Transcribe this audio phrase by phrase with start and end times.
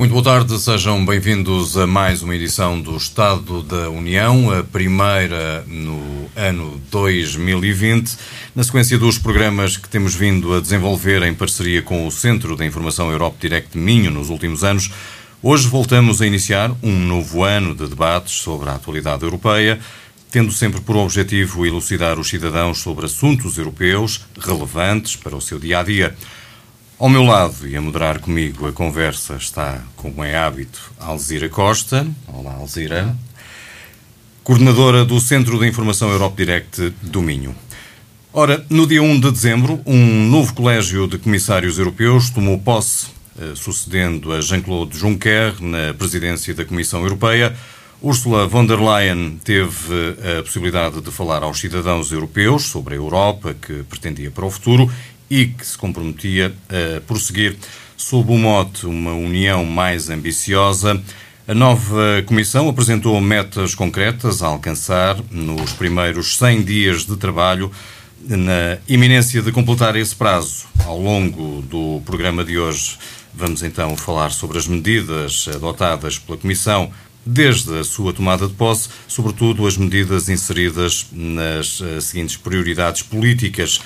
[0.00, 5.62] Muito boa tarde, sejam bem-vindos a mais uma edição do Estado da União, a primeira
[5.66, 6.00] no
[6.34, 8.16] ano 2020,
[8.56, 12.64] na sequência dos programas que temos vindo a desenvolver em parceria com o Centro da
[12.64, 14.90] Informação Europe Direct Minho nos últimos anos.
[15.42, 19.78] Hoje voltamos a iniciar um novo ano de debates sobre a atualidade europeia,
[20.30, 25.80] tendo sempre por objetivo elucidar os cidadãos sobre assuntos europeus relevantes para o seu dia
[25.80, 26.16] a dia.
[27.00, 32.06] Ao meu lado e a moderar comigo a conversa está, como é hábito, Alzira Costa.
[32.28, 33.16] Olá, Alzira.
[34.44, 37.56] Coordenadora do Centro de Informação Europe Direct do Minho.
[38.34, 43.06] Ora, no dia 1 de dezembro, um novo colégio de comissários europeus tomou posse,
[43.40, 47.56] eh, sucedendo a Jean-Claude Juncker na presidência da Comissão Europeia.
[48.02, 53.54] Ursula von der Leyen teve a possibilidade de falar aos cidadãos europeus sobre a Europa
[53.54, 54.90] que pretendia para o futuro
[55.30, 57.56] e que se comprometia a prosseguir
[57.96, 61.00] sob o mote Uma União Mais Ambiciosa.
[61.46, 67.70] A nova Comissão apresentou metas concretas a alcançar nos primeiros 100 dias de trabalho,
[68.26, 70.66] na iminência de completar esse prazo.
[70.84, 72.98] Ao longo do programa de hoje,
[73.32, 76.90] vamos então falar sobre as medidas adotadas pela Comissão
[77.24, 83.80] desde a sua tomada de posse, sobretudo as medidas inseridas nas eh, seguintes prioridades políticas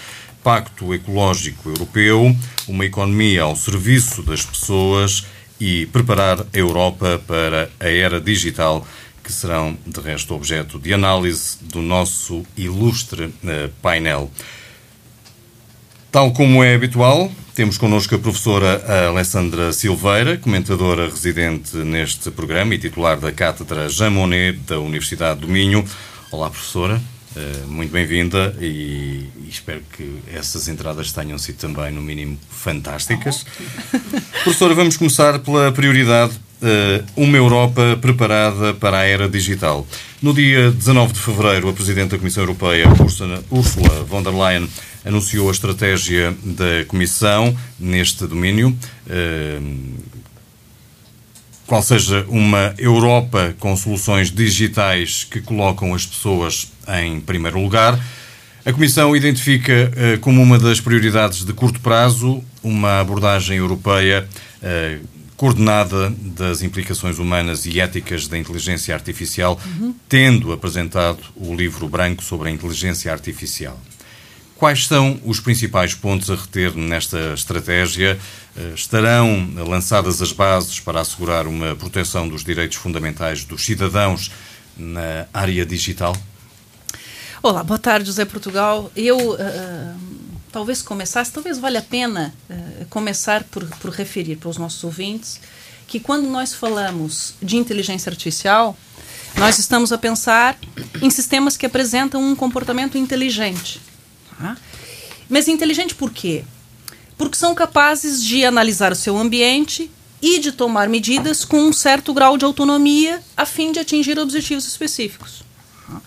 [0.44, 2.36] Pacto Ecológico Europeu,
[2.68, 5.24] uma economia ao serviço das pessoas
[5.58, 8.86] e preparar a Europa para a era digital,
[9.22, 14.30] que serão, de resto, objeto de análise do nosso ilustre uh, painel.
[16.12, 22.78] Tal como é habitual, temos connosco a professora Alessandra Silveira, comentadora residente neste programa e
[22.78, 25.84] titular da Cátedra Jean Monnet da Universidade do Minho.
[26.30, 27.00] Olá, professora.
[27.36, 33.44] Uh, muito bem-vinda e, e, espero que essas entradas tenham sido também, no mínimo, fantásticas.
[34.44, 39.84] Professora, vamos começar pela prioridade uh, Uma Europa preparada para a era digital.
[40.22, 42.86] No dia 19 de fevereiro, a Presidente da Comissão Europeia,
[43.50, 44.68] Ursula von der Leyen,
[45.04, 48.76] anunciou a estratégia da Comissão neste domínio.
[51.66, 57.98] Qual seja uma Europa com soluções digitais que colocam as pessoas em primeiro lugar.
[58.64, 64.26] A Comissão identifica uh, como uma das prioridades de curto prazo uma abordagem europeia
[64.62, 69.94] uh, coordenada das implicações humanas e éticas da inteligência artificial, uhum.
[70.08, 73.78] tendo apresentado o livro branco sobre a inteligência artificial.
[74.56, 78.18] Quais são os principais pontos a reter nesta estratégia?
[78.56, 84.30] Eh, estarão lançadas as bases para assegurar uma proteção dos direitos fundamentais dos cidadãos
[84.76, 86.16] na área digital?
[87.42, 88.92] Olá, boa tarde, José Portugal.
[88.94, 89.98] Eu uh,
[90.52, 95.40] talvez começasse, talvez valha a pena uh, começar por, por referir para os nossos ouvintes
[95.86, 98.76] que quando nós falamos de inteligência artificial,
[99.36, 100.56] nós estamos a pensar
[101.02, 103.80] em sistemas que apresentam um comportamento inteligente.
[104.38, 104.56] Tá?
[105.28, 106.44] Mas inteligente por quê?
[107.16, 109.90] Porque são capazes de analisar o seu ambiente
[110.20, 114.66] e de tomar medidas com um certo grau de autonomia a fim de atingir objetivos
[114.66, 115.44] específicos.
[115.86, 116.00] Tá?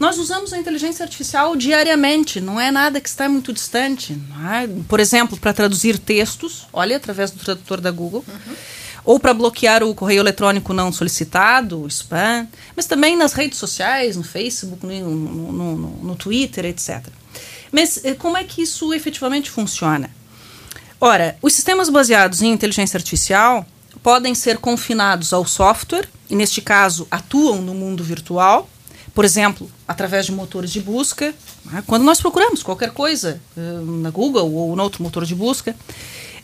[0.00, 4.18] Nós usamos a inteligência artificial diariamente, não é nada que está muito distante.
[4.52, 4.68] É?
[4.88, 8.24] Por exemplo, para traduzir textos, olha, através do tradutor da Google.
[8.26, 8.54] Uhum
[9.08, 12.46] ou para bloquear o correio eletrônico não solicitado, o spam,
[12.76, 17.06] mas também nas redes sociais, no Facebook, no, no, no, no Twitter, etc.
[17.72, 20.10] Mas eh, como é que isso efetivamente funciona?
[21.00, 23.66] Ora, os sistemas baseados em inteligência artificial
[24.02, 28.68] podem ser confinados ao software, e neste caso atuam no mundo virtual,
[29.14, 31.34] por exemplo, através de motores de busca.
[31.64, 31.82] Né?
[31.86, 33.60] Quando nós procuramos qualquer coisa eh,
[34.00, 35.74] na Google ou no outro motor de busca,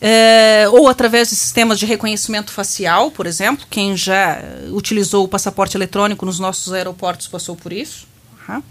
[0.01, 5.77] é, ou através de sistemas de reconhecimento facial, por exemplo, quem já utilizou o passaporte
[5.77, 8.07] eletrônico nos nossos aeroportos passou por isso.
[8.47, 8.61] Uhum.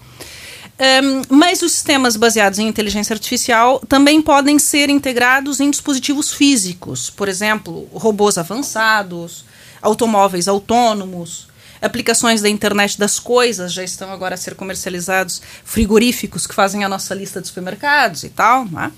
[0.76, 7.10] Um, mas os sistemas baseados em inteligência artificial também podem ser integrados em dispositivos físicos,
[7.10, 9.44] por exemplo, robôs avançados,
[9.80, 11.46] automóveis autônomos,
[11.80, 16.88] aplicações da internet das coisas já estão agora a ser comercializados, frigoríficos que fazem a
[16.88, 18.64] nossa lista de supermercados e tal.
[18.64, 18.90] Né?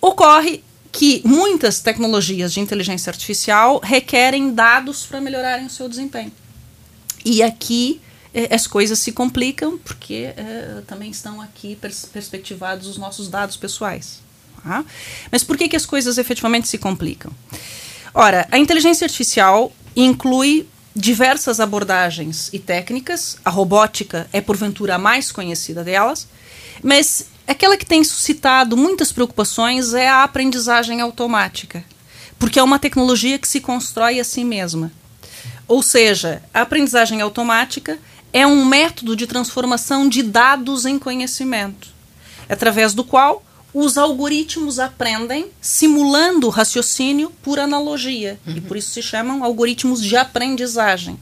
[0.00, 0.62] Ocorre
[0.92, 6.30] que muitas tecnologias de inteligência artificial requerem dados para melhorarem o seu desempenho.
[7.24, 8.00] E aqui
[8.50, 14.20] as coisas se complicam porque é, também estão aqui pers perspectivados os nossos dados pessoais.
[14.62, 14.84] Tá?
[15.30, 17.32] Mas por que, que as coisas efetivamente se complicam?
[18.14, 23.38] Ora, a inteligência artificial inclui diversas abordagens e técnicas.
[23.44, 26.28] A robótica é, porventura, a mais conhecida delas,
[26.82, 31.84] mas aquela que tem suscitado muitas preocupações é a aprendizagem automática,
[32.38, 34.92] porque é uma tecnologia que se constrói a si mesma.
[35.66, 37.98] Ou seja, a aprendizagem automática
[38.32, 41.88] é um método de transformação de dados em conhecimento,
[42.48, 43.44] através do qual
[43.74, 48.38] os algoritmos aprendem simulando raciocínio por analogia.
[48.46, 48.56] Uhum.
[48.56, 51.18] E por isso se chamam algoritmos de aprendizagem.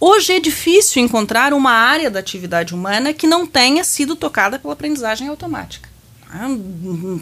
[0.00, 4.72] Hoje é difícil encontrar uma área da atividade humana que não tenha sido tocada pela
[4.72, 5.88] aprendizagem automática.
[6.28, 6.48] Ah,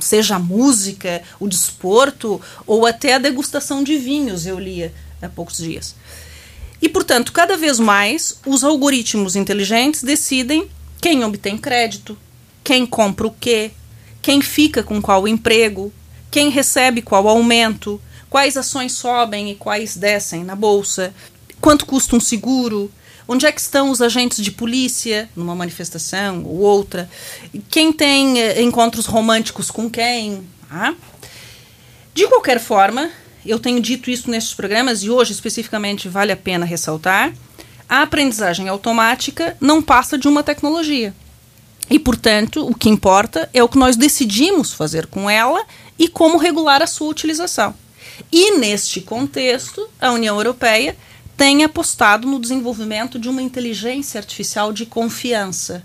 [0.01, 5.59] seja a música, o desporto ou até a degustação de vinhos, eu lia há poucos
[5.59, 5.97] dias.
[6.81, 10.69] E, portanto, cada vez mais os algoritmos inteligentes decidem
[11.01, 12.17] quem obtém crédito,
[12.65, 13.71] quem compra o quê,
[14.23, 15.93] quem fica com qual emprego,
[16.31, 21.13] quem recebe qual aumento, quais ações sobem e quais descem na bolsa,
[21.61, 22.91] quanto custa um seguro,
[23.27, 27.09] onde é que estão os agentes de polícia numa manifestação ou outra,
[27.69, 30.43] quem tem eh, encontros românticos com quem.
[30.69, 30.95] Tá?
[32.13, 33.11] De qualquer forma,
[33.45, 37.33] eu tenho dito isso nesses programas e hoje especificamente vale a pena ressaltar:
[37.89, 41.15] a aprendizagem automática não passa de uma tecnologia.
[41.91, 45.65] E, portanto, o que importa é o que nós decidimos fazer com ela
[45.99, 47.75] e como regular a sua utilização.
[48.31, 50.97] E, neste contexto, a União Europeia
[51.37, 55.83] tem apostado no desenvolvimento de uma inteligência artificial de confiança.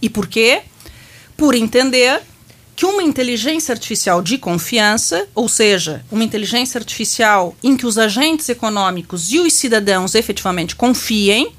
[0.00, 0.62] E por quê?
[1.36, 2.20] Por entender
[2.82, 8.48] que uma inteligência artificial de confiança, ou seja, uma inteligência artificial em que os agentes
[8.48, 11.52] econômicos e os cidadãos efetivamente confiem,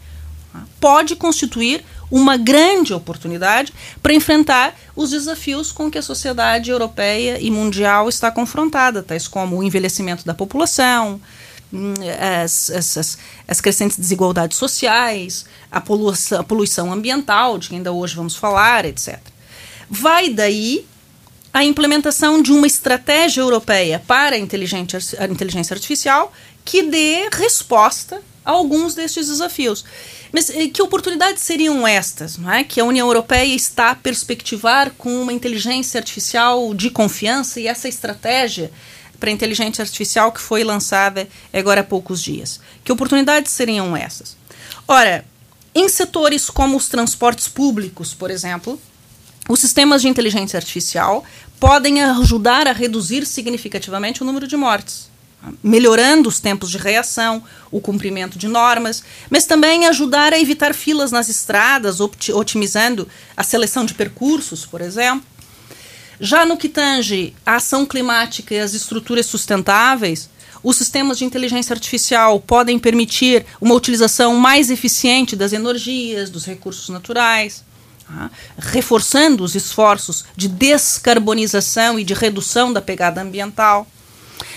[0.82, 1.82] pode constituir
[2.12, 8.30] uma grande oportunidade para enfrentar os desafios com que a sociedade europeia e mundial está
[8.30, 11.22] confrontada, tais como o envelhecimento da população,
[11.72, 11.94] hum,
[12.44, 13.18] as, as,
[13.48, 18.84] as crescentes desigualdades sociais, a poluição, a poluição ambiental, de que ainda hoje vamos falar,
[18.84, 19.22] etc.
[19.90, 20.86] Vai daí
[21.54, 25.20] a implementação de uma estratégia europeia para a inteligência,
[25.72, 26.34] artificial
[26.66, 29.86] que dê resposta a alguns destes desafios.
[30.32, 32.64] Mas eh, que oportunidades seriam estas, não é?
[32.64, 37.88] Que a União Europeia está a perspectivar com uma inteligência artificial de confiança e essa
[37.88, 38.72] estratégia
[39.20, 42.60] para a inteligência artificial que foi lançada agora há poucos dias.
[42.84, 44.36] Que oportunidades seriam essas?
[44.88, 45.24] Ora,
[45.76, 48.80] em setores como os transportes públicos, por exemplo,
[49.48, 51.24] os sistemas de inteligência artificial
[51.60, 55.14] podem ajudar a reduzir significativamente o número de mortes
[55.62, 61.12] melhorando os tempos de reação, o cumprimento de normas, mas também ajudar a evitar filas
[61.12, 65.26] nas estradas, otimizando a seleção de percursos, por exemplo.
[66.20, 70.30] Já no que tange a ação climática e as estruturas sustentáveis,
[70.62, 76.88] os sistemas de inteligência artificial podem permitir uma utilização mais eficiente das energias, dos recursos
[76.88, 77.66] naturais,
[78.08, 78.32] tá?
[78.58, 83.88] reforçando os esforços de descarbonização e de redução da pegada ambiental.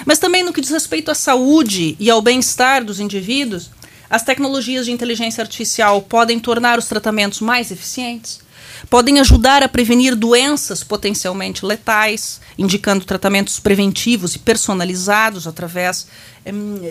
[0.04, 3.70] Mas também no que diz respeito à saúde e ao bem-estar dos indivíduos,
[4.08, 8.40] as tecnologias de inteligência artificial podem tornar os tratamentos mais eficientes,
[8.88, 16.06] podem ajudar a prevenir doenças potencialmente letais, indicando tratamentos preventivos e personalizados através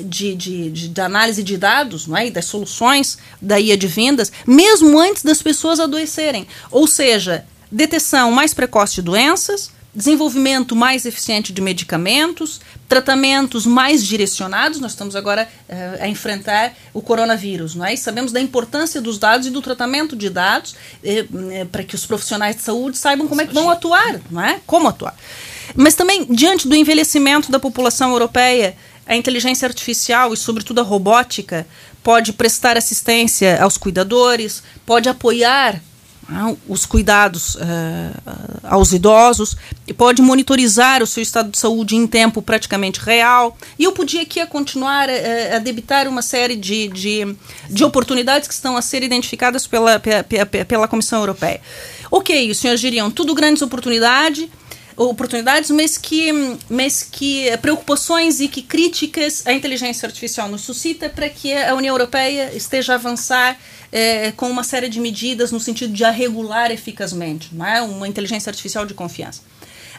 [0.09, 2.27] de, de, de, de, análise de dados não é?
[2.27, 6.47] e das soluções daí advindas, mesmo antes das pessoas adoecerem.
[6.69, 14.79] Ou seja, detecção mais precoce de doenças, desenvolvimento mais eficiente de medicamentos, tratamentos mais direcionados.
[14.79, 17.93] Nós estamos agora uh, a enfrentar o coronavírus, não é?
[17.93, 21.95] E sabemos da importância dos dados e do tratamento de dados eh, eh, para que
[21.95, 24.59] os profissionais de saúde saibam como é que vão atuar, não é?
[24.67, 25.15] Como atuar.
[25.73, 28.75] Mas também diante do envelhecimento da população europeia,
[29.07, 31.65] a inteligência artificial e sobretudo a robótica
[32.03, 35.81] pode prestar assistência aos cuidadores, pode apoiar
[36.67, 37.59] os cuidados uh,
[38.63, 39.55] aos idosos,
[39.95, 43.55] pode monitorizar o seu estado de saúde em tempo praticamente real.
[43.77, 47.35] E eu podia aqui a continuar uh, a debitar uma série de, de,
[47.69, 51.61] de, oportunidades que estão a ser identificadas pela, pela, pela Comissão Europeia.
[52.09, 54.47] Ok, senhores diriam, tudo grandes oportunidades
[54.97, 56.31] oportunidades, mas que,
[56.69, 61.93] mas que preocupações e que críticas a inteligência artificial nos suscita para que a União
[61.93, 63.57] Europeia esteja a avançar
[63.91, 67.81] é, com uma série de medidas no sentido de a regular eficazmente, não é?
[67.81, 69.41] uma inteligência artificial de confiança.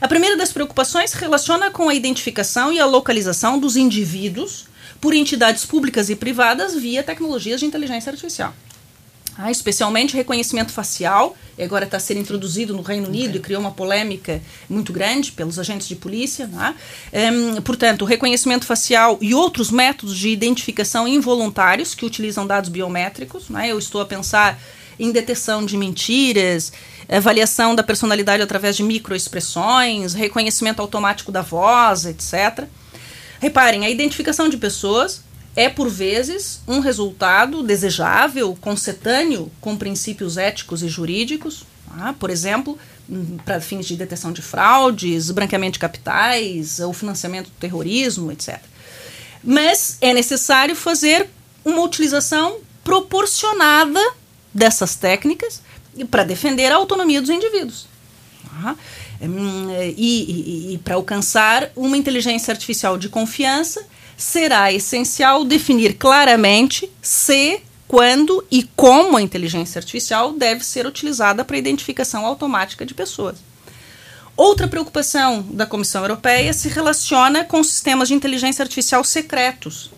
[0.00, 4.66] A primeira das preocupações relaciona com a identificação e a localização dos indivíduos
[5.00, 8.54] por entidades públicas e privadas via tecnologias de inteligência artificial.
[9.38, 13.40] Ah, especialmente reconhecimento facial, agora está ser introduzido no Reino Unido okay.
[13.40, 16.48] e criou uma polêmica muito grande pelos agentes de polícia.
[17.12, 17.30] É?
[17.30, 23.50] Um, portanto, o reconhecimento facial e outros métodos de identificação involuntários que utilizam dados biométricos.
[23.50, 23.72] É?
[23.72, 24.58] Eu estou a pensar
[24.98, 26.72] em detecção de mentiras,
[27.08, 32.64] avaliação da personalidade através de microexpressões, reconhecimento automático da voz, etc.
[33.38, 35.20] Reparem, a identificação de pessoas
[35.56, 42.14] é, por vezes, um resultado desejável, concetâneo com princípios éticos e jurídicos, tá?
[42.18, 47.56] por exemplo, hum, para fins de detecção de fraudes, branqueamento de capitais, ou financiamento do
[47.58, 48.60] terrorismo, etc.
[49.42, 51.26] Mas é necessário fazer
[51.64, 54.00] uma utilização proporcionada
[54.52, 55.62] dessas técnicas
[56.10, 57.88] para defender a autonomia dos indivíduos.
[58.44, 58.76] Tá?
[59.22, 63.82] Hum, e, e, e para alcançar uma inteligência artificial de confiança
[64.16, 71.56] será essencial definir claramente se, quando e como a inteligência artificial deve ser utilizada para
[71.56, 73.36] a identificação automática de pessoas.
[74.36, 79.90] Outra preocupação da Comissão Europeia se relaciona com sistemas de inteligência artificial secretos.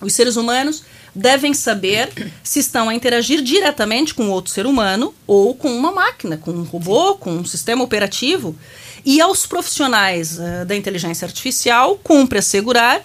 [0.00, 0.82] Os seres humanos
[1.14, 2.10] devem saber
[2.42, 6.64] se estão a interagir diretamente com outro ser humano ou com uma máquina, com um
[6.64, 8.56] robô, com um sistema operativo.
[9.04, 13.02] E aos profissionais uh, da inteligência artificial cumpre assegurar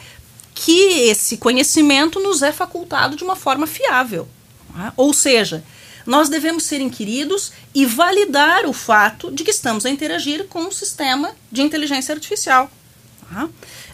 [0.59, 4.27] que esse conhecimento nos é facultado de uma forma fiável.
[4.73, 4.91] Tá?
[4.97, 5.63] Ou seja,
[6.03, 10.71] nós devemos ser inquiridos e validar o fato de que estamos a interagir com um
[10.71, 12.71] sistema de inteligência artificial.
[13.29, 13.47] Tá?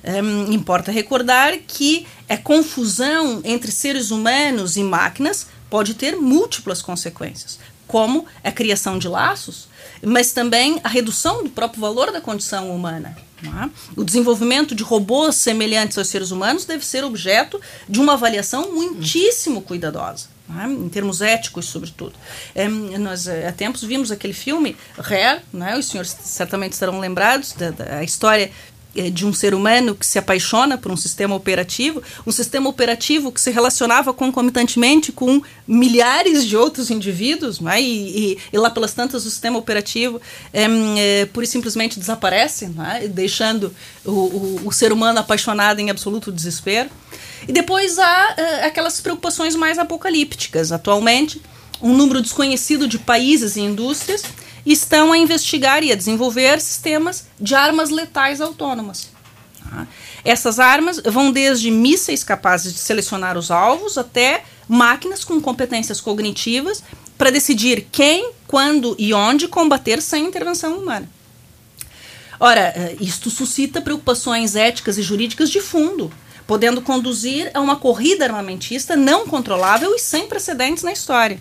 [0.06, 7.60] Um, importa recordar que a confusão entre seres humanos e máquinas pode ter múltiplas consequências,
[7.86, 9.68] como a criação de laços,
[10.02, 13.18] mas também a redução do próprio valor da condição humana.
[13.44, 13.70] É?
[13.96, 17.60] O desenvolvimento de robôs semelhantes aos seres humanos deve ser objeto
[17.90, 20.34] de uma avaliação muitíssimo cuidadosa.
[20.62, 20.66] É?
[20.66, 22.14] em termos éticos, sobretudo.
[22.54, 25.78] É, nós, há tempos, vimos aquele filme, Rare, é?
[25.78, 28.52] os senhores certamente estarão lembrados da, da história é,
[28.94, 33.42] de um ser humano que se apaixona por um sistema operativo, um sistema operativo que
[33.42, 37.82] se relacionava concomitantemente com milhares de outros indivíduos, né?
[37.82, 40.22] e, e, e lá pelas tantas o sistema operativo
[40.54, 40.66] é,
[40.98, 43.08] é, pura e simplesmente desaparece, né?
[43.08, 43.74] deixando
[44.06, 46.90] o, o, o, ser humano apaixonado em absoluto desespero.
[47.48, 50.72] E depois há é, aquelas preocupações mais apocalípticas.
[50.72, 51.42] Atualmente,
[51.82, 54.24] um número desconhecido de países e indústrias
[54.66, 59.10] estão a investigar e a desenvolver sistemas de armas letais autônomas.
[59.62, 59.88] Tá?
[60.24, 66.84] Essas armas vão desde mísseis capazes de selecionar os alvos até máquinas com competências cognitivas
[67.18, 71.10] para decidir quem, quando e onde combater sem intervenção humana.
[72.40, 76.12] Ora, eh, isto suscita preocupações éticas e jurídicas de fundo,
[76.48, 81.40] podendo conduzir a uma corrida armamentista não controlável e sem precedentes na história.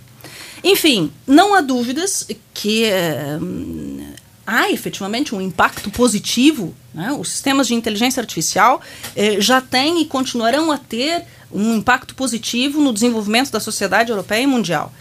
[0.64, 4.14] Enfim, não há dúvidas que uh,
[4.46, 6.74] há efetivamente um impacto positivo.
[6.94, 7.12] Né?
[7.12, 12.80] Os sistemas de inteligência artificial uh, já têm e continuarão a ter um impacto positivo
[12.80, 14.92] no desenvolvimento da sociedade europeia e mundial.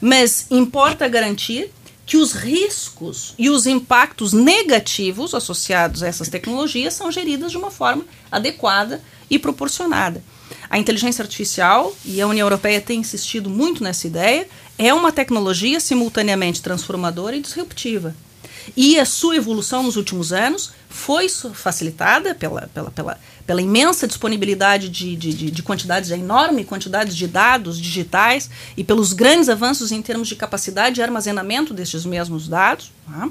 [0.00, 1.70] Mas importa garantir
[2.06, 7.70] que os riscos e os impactos negativos associados a essas tecnologias são geridos de uma
[7.70, 9.00] forma adequada
[9.30, 10.20] e proporcionada.
[10.68, 14.48] A inteligência artificial, e a União Europeia tem insistido muito nessa ideia,
[14.80, 18.14] é uma tecnologia simultaneamente transformadora e disruptiva.
[18.74, 24.88] E a sua evolução nos últimos anos foi facilitada pela, pela, pela, pela imensa disponibilidade
[24.88, 30.28] de, de, de quantidades, enorme quantidade de dados digitais e pelos grandes avanços em termos
[30.28, 32.90] de capacidade de armazenamento destes mesmos dados.
[33.06, 33.28] Tá?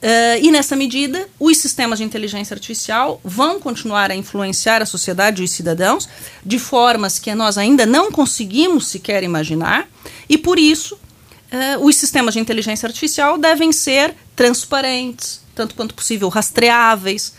[0.00, 5.42] Uh, e nessa medida, os sistemas de inteligência artificial vão continuar a influenciar a sociedade
[5.42, 6.08] e os cidadãos
[6.46, 9.88] de formas que nós ainda não conseguimos sequer imaginar,
[10.28, 16.28] e por isso uh, os sistemas de inteligência artificial devem ser transparentes, tanto quanto possível
[16.28, 17.34] rastreáveis,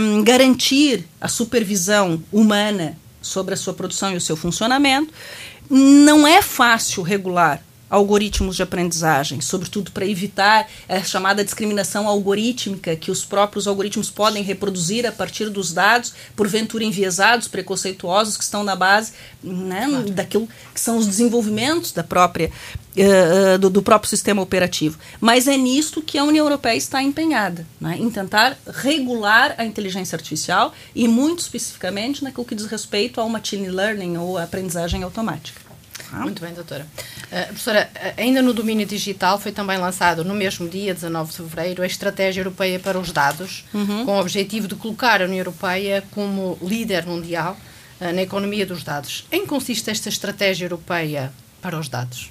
[0.00, 5.12] um, garantir a supervisão humana sobre a sua produção e o seu funcionamento.
[5.68, 13.10] Não é fácil regular algoritmos de aprendizagem, sobretudo para evitar a chamada discriminação algorítmica que
[13.10, 18.76] os próprios algoritmos podem reproduzir a partir dos dados, porventura enviesados, preconceituosos, que estão na
[18.76, 20.10] base né, claro.
[20.10, 22.50] daquilo que são os desenvolvimentos da própria,
[22.96, 24.98] uh, do, do, próprio sistema operativo.
[25.20, 30.16] Mas é nisto que a União Europeia está empenhada, né, em tentar regular a inteligência
[30.16, 35.67] artificial e, muito especificamente, naquilo que diz respeito ao machine learning ou aprendizagem automática.
[36.12, 36.20] Ah.
[36.20, 36.86] Muito bem, doutora.
[37.24, 41.36] Uh, professora, uh, ainda no domínio digital foi também lançado no mesmo dia, 19 de
[41.36, 44.06] fevereiro, a Estratégia Europeia para os Dados, uhum.
[44.06, 47.56] com o objetivo de colocar a União Europeia como líder mundial
[48.00, 49.26] uh, na economia dos dados.
[49.30, 52.30] Em que consiste esta Estratégia Europeia para os Dados?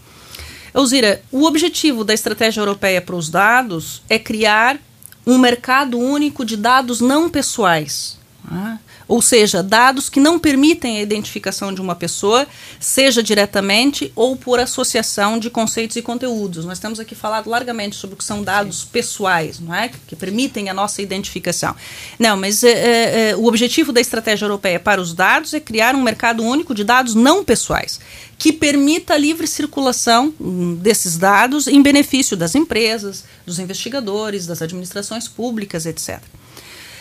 [0.74, 4.78] Alzira, o objetivo da estratégia europeia para os dados é criar
[5.26, 8.18] um mercado único de dados não pessoais.
[8.48, 8.80] Tá?
[9.08, 12.46] Ou seja, dados que não permitem a identificação de uma pessoa,
[12.80, 16.66] seja diretamente ou por associação de conceitos e conteúdos.
[16.66, 18.88] Nós temos aqui falado largamente sobre o que são dados Sim.
[18.92, 19.90] pessoais, não é?
[20.08, 21.76] que permitem a nossa identificação.
[22.20, 26.02] Não, mas é, é, o objetivo da estratégia europeia para os dados é criar um
[26.02, 28.00] mercado único de dados não pessoais,
[28.38, 34.62] que permita a livre circulação hum, desses dados em benefício das empresas, dos investigadores, das
[34.62, 36.20] administrações públicas, etc.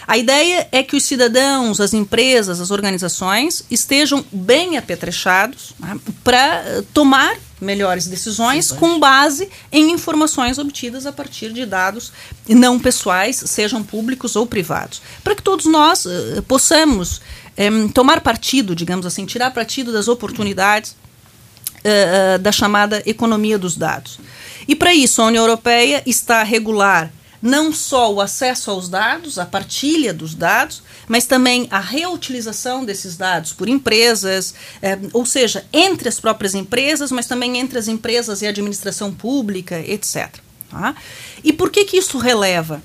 [0.06, 6.62] A ideia é que os cidadãos, as empresas, as organizações estejam bem apetrechados né, para
[6.64, 12.12] eh, tomar melhores decisões Sim, com base em informações obtidas a partir de dados
[12.48, 17.20] não pessoais, sejam públicos ou privados, para que todos nós uh, possamos
[17.58, 23.74] um, tomar partido, digamos assim, tirar partido das oportunidades uh, uh, da chamada economia dos
[23.76, 24.20] dados.
[24.68, 29.38] E para isso a União Europeia está a regular não só o acesso aos dados,
[29.38, 35.64] a partilha dos dados, mas também a reutilização desses dados por empresas, é, ou seja,
[35.72, 40.34] entre as próprias empresas, mas também entre as empresas e a administração pública, etc.
[40.70, 40.94] Tá?
[41.44, 42.82] E por que, que isso releva?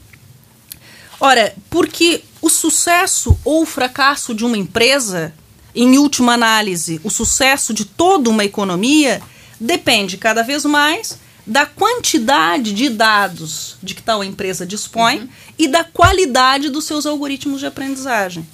[1.20, 5.34] Ora, porque o sucesso ou o fracasso de uma empresa,
[5.74, 9.22] em última análise, o sucesso de toda uma economia,
[9.60, 11.20] depende cada vez mais
[11.52, 15.30] da quantidade de dados de que tal empresa dispõe uhum.
[15.60, 18.48] e da qualidade dos seus algoritmos de aprendizagem.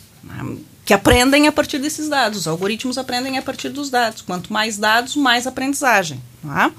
[0.83, 2.39] Que aprendem a partir desses dados.
[2.39, 4.23] Os algoritmos aprendem a partir dos dados.
[4.23, 6.19] Quanto mais dados, mais aprendizagem.
[6.43, 6.71] É?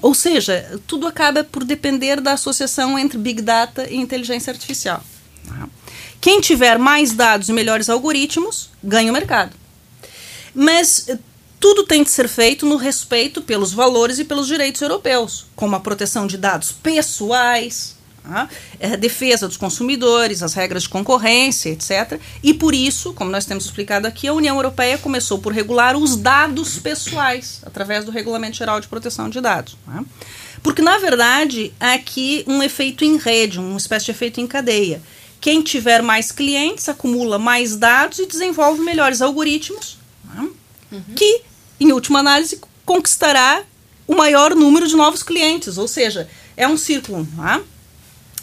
[0.00, 5.04] ou seja, tudo acaba por depender da associação entre Big Data e inteligência artificial.
[5.48, 5.68] Um,
[6.18, 9.52] quem tiver mais dados e melhores algoritmos, ganha o mercado.
[10.54, 11.06] Mas
[11.62, 15.80] tudo tem de ser feito no respeito pelos valores e pelos direitos europeus, como a
[15.80, 18.48] proteção de dados pessoais, a
[18.80, 22.20] é, defesa dos consumidores, as regras de concorrência, etc.
[22.42, 26.16] E por isso, como nós temos explicado aqui, a União Europeia começou por regular os
[26.16, 29.76] dados pessoais, através do Regulamento Geral de Proteção de Dados.
[30.64, 35.00] Porque, na verdade, há aqui um efeito em rede, uma espécie de efeito em cadeia.
[35.40, 40.02] Quem tiver mais clientes acumula mais dados e desenvolve melhores algoritmos
[40.92, 41.14] uhum.
[41.16, 41.51] que
[41.82, 43.62] em última análise, conquistará
[44.06, 47.26] o maior número de novos clientes, ou seja, é um círculo.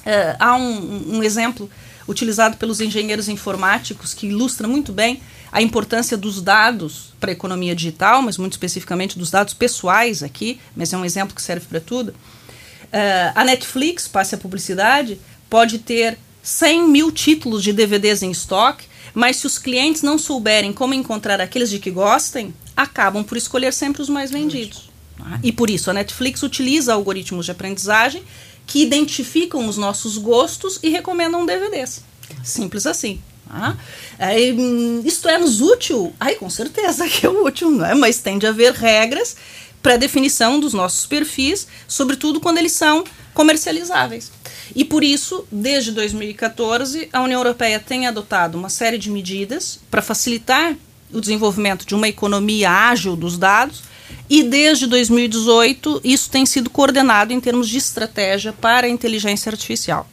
[0.06, 1.70] É, há um, um, exemplo
[2.08, 5.22] utilizado pelos engenheiros informáticos que ilustra muito bem
[5.52, 10.60] a importância dos dados para a economia digital, mas muito especificamente dos dados pessoais aqui,
[10.76, 12.10] mas é um exemplo que serve para tudo.
[12.10, 18.86] Uh, a Netflix, passe a publicidade, pode ter 100 mil títulos de DVDs em estoque,
[19.14, 23.74] mas se os clientes não souberem como encontrar aqueles de que gostem, acabam por escolher
[23.74, 24.90] sempre os mais vendidos.
[25.18, 25.40] Tá?
[25.44, 28.24] E por isso a Netflix utiliza algoritmos de aprendizagem
[28.66, 32.04] que identificam os nossos gostos e recomendam DVDs.
[32.44, 33.20] Simples assim.
[33.48, 33.76] Tá?
[34.20, 34.56] Aí,
[35.04, 36.14] isto é-nos útil?
[36.20, 37.96] Ai, com certeza que é útil, não é?
[37.96, 39.36] Mas tem de haver regras
[39.82, 44.32] para definição dos nossos perfis, sobretudo quando eles são comercializáveis.
[44.76, 50.02] E por isso, desde 2014, a União Europeia tem adotado uma série de medidas para
[50.02, 50.76] facilitar
[51.12, 53.84] o desenvolvimento de uma economia ágil dos dados.
[54.30, 60.08] E desde 2018, isso tem sido coordenado em termos de estratégia para a inteligência artificial.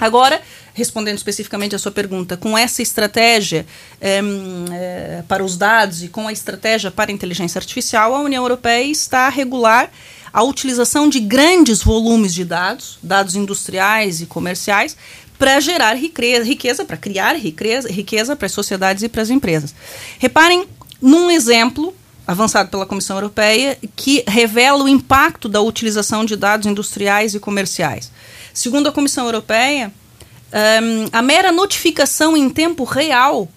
[0.00, 0.40] Agora,
[0.74, 3.66] respondendo especificamente à sua pergunta, com essa estratégia
[4.00, 4.20] é,
[4.72, 8.90] é, para os dados e com a estratégia para a inteligência artificial, a União Europeia
[8.90, 9.90] está a regular
[10.32, 14.96] a utilização de grandes volumes de dados, dados industriais e comerciais,
[15.38, 19.74] para gerar riqueza, riqueza para criar riqueza, riqueza para as sociedades e para as empresas.
[20.18, 20.66] Reparem
[21.00, 21.94] num exemplo
[22.26, 28.10] avançado pela Comissão Europeia que revela o impacto da utilização de dados industriais e comerciais.
[28.54, 29.92] Segundo a Comissão Europeia,
[30.52, 33.48] um, a mera notificação em tempo real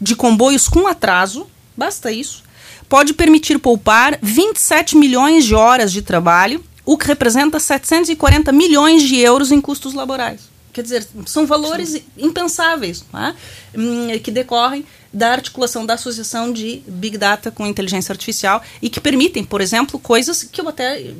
[0.00, 1.46] de comboios com atraso,
[1.76, 2.42] basta isso,
[2.90, 9.16] pode permitir poupar 27 milhões de horas de trabalho, o que representa 740 milhões de
[9.20, 10.50] euros em custos laborais.
[10.72, 12.02] Quer dizer, são valores Sim.
[12.18, 14.18] impensáveis é?
[14.18, 19.44] que decorrem da articulação da associação de Big Data com inteligência artificial e que permitem,
[19.44, 21.14] por exemplo, coisas que eu até né?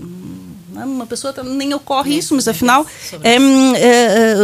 [0.84, 2.86] Uma pessoa tá, nem ocorre isso, mas afinal
[3.22, 4.34] é, é, é,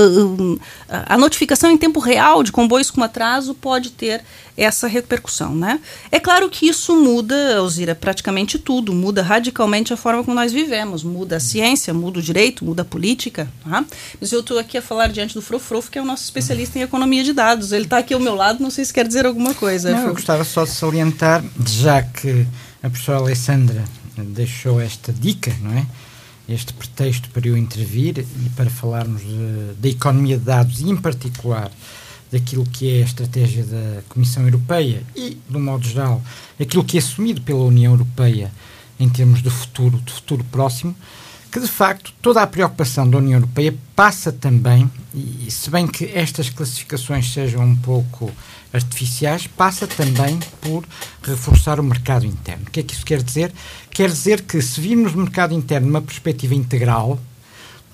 [0.88, 4.22] a notificação em tempo real de comboios com atraso pode ter
[4.56, 5.80] essa repercussão, né?
[6.10, 11.02] É claro que isso muda, Alzira, praticamente tudo, muda radicalmente a forma como nós vivemos,
[11.02, 13.84] muda a ciência, muda o direito, muda a política, tá?
[14.18, 16.82] Mas eu estou aqui a falar diante do Frofrof, que é o nosso especialista em
[16.82, 17.72] economia de dados.
[17.72, 19.92] Ele está aqui ao meu lado, não sei se quer dizer alguma coisa.
[19.92, 22.46] Não, eu gostava só de salientar, já que
[22.82, 23.84] a professora Alessandra
[24.16, 25.86] deixou esta dica, não é?
[26.48, 29.22] Este pretexto para eu intervir e para falarmos
[29.80, 31.70] da economia de dados e, em particular,
[32.30, 36.22] daquilo que é a estratégia da Comissão Europeia e, um modo geral,
[36.60, 38.52] aquilo que é assumido pela União Europeia
[38.98, 40.94] em termos de futuro, de futuro próximo,
[41.50, 46.04] que de facto toda a preocupação da União Europeia passa também, e se bem que
[46.14, 48.30] estas classificações sejam um pouco
[48.72, 50.84] artificiais, passa também por
[51.22, 52.64] reforçar o mercado interno.
[52.66, 53.52] O que é que isso quer dizer?
[53.90, 57.18] Quer dizer que se virmos o mercado interno numa perspectiva integral,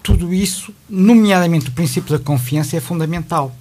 [0.03, 3.55] tudo isso, nomeadamente o princípio da confiança, é fundamental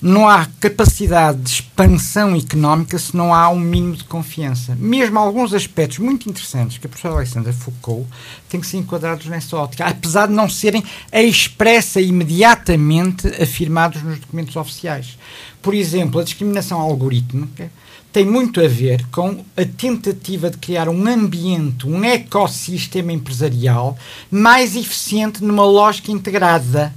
[0.00, 4.76] não há capacidade de expansão económica se não há um mínimo de confiança.
[4.78, 8.06] Mesmo alguns aspectos muito interessantes que a professora Alexandra Foucault
[8.48, 14.56] têm que ser enquadrados nessa ótica, apesar de não serem expressa imediatamente afirmados nos documentos
[14.56, 15.18] oficiais.
[15.62, 17.70] Por exemplo, a discriminação algorítmica
[18.12, 23.96] tem muito a ver com a tentativa de criar um ambiente, um ecossistema empresarial
[24.30, 26.94] mais eficiente numa lógica integrada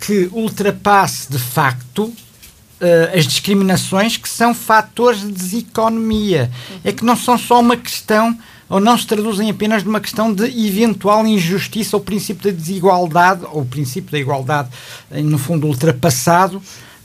[0.00, 2.12] que ultrapasse de facto
[2.80, 6.50] uh, as discriminações que são fatores de deseconomia.
[6.70, 6.80] Uhum.
[6.84, 8.36] É que não são só uma questão,
[8.68, 13.62] ou não se traduzem apenas numa questão de eventual injustiça ou princípio da desigualdade, ou
[13.62, 14.70] o princípio da igualdade,
[15.10, 16.62] eh, no fundo, ultrapassado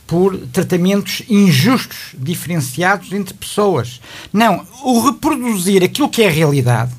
[0.08, 4.02] por tratamentos injustos, diferenciados entre pessoas.
[4.34, 6.92] Não, o reproduzir aquilo que é a realidade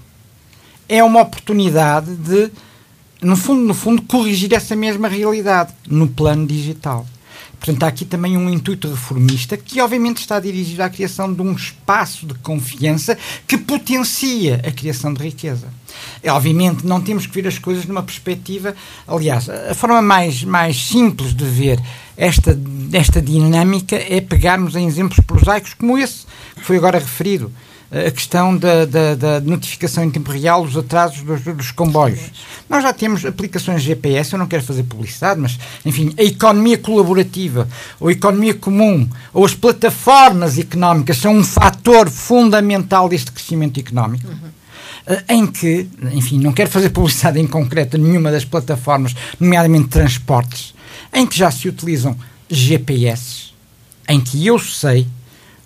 [0.88, 2.50] é uma oportunidade de,
[3.22, 7.06] no fundo, no fundo, corrigir essa mesma realidade no plano digital.
[7.60, 11.52] Portanto, há aqui também um intuito reformista que, obviamente, está dirigido à criação de um
[11.52, 15.68] espaço de confiança que potencia a criação de riqueza.
[16.22, 18.74] É, obviamente, não temos que ver as coisas numa perspectiva.
[19.06, 21.78] Aliás, a forma mais, mais simples de ver
[22.16, 22.58] esta,
[22.94, 27.52] esta dinâmica é pegarmos em exemplos prosaicos como esse que foi agora referido
[27.90, 32.20] a questão da, da, da, notificação em tempo real dos atrasos dos, dos comboios.
[32.68, 37.68] Nós já temos aplicações GPS, eu não quero fazer publicidade, mas, enfim, a economia colaborativa,
[37.98, 44.28] ou a economia comum, ou as plataformas económicas são um fator fundamental deste crescimento económico.
[44.28, 44.60] Uhum
[45.28, 50.74] em que, enfim, não quero fazer publicidade em concreto nenhuma das plataformas, nomeadamente transportes,
[51.12, 52.16] em que já se utilizam
[52.48, 53.50] GPS,
[54.08, 55.06] em que eu sei,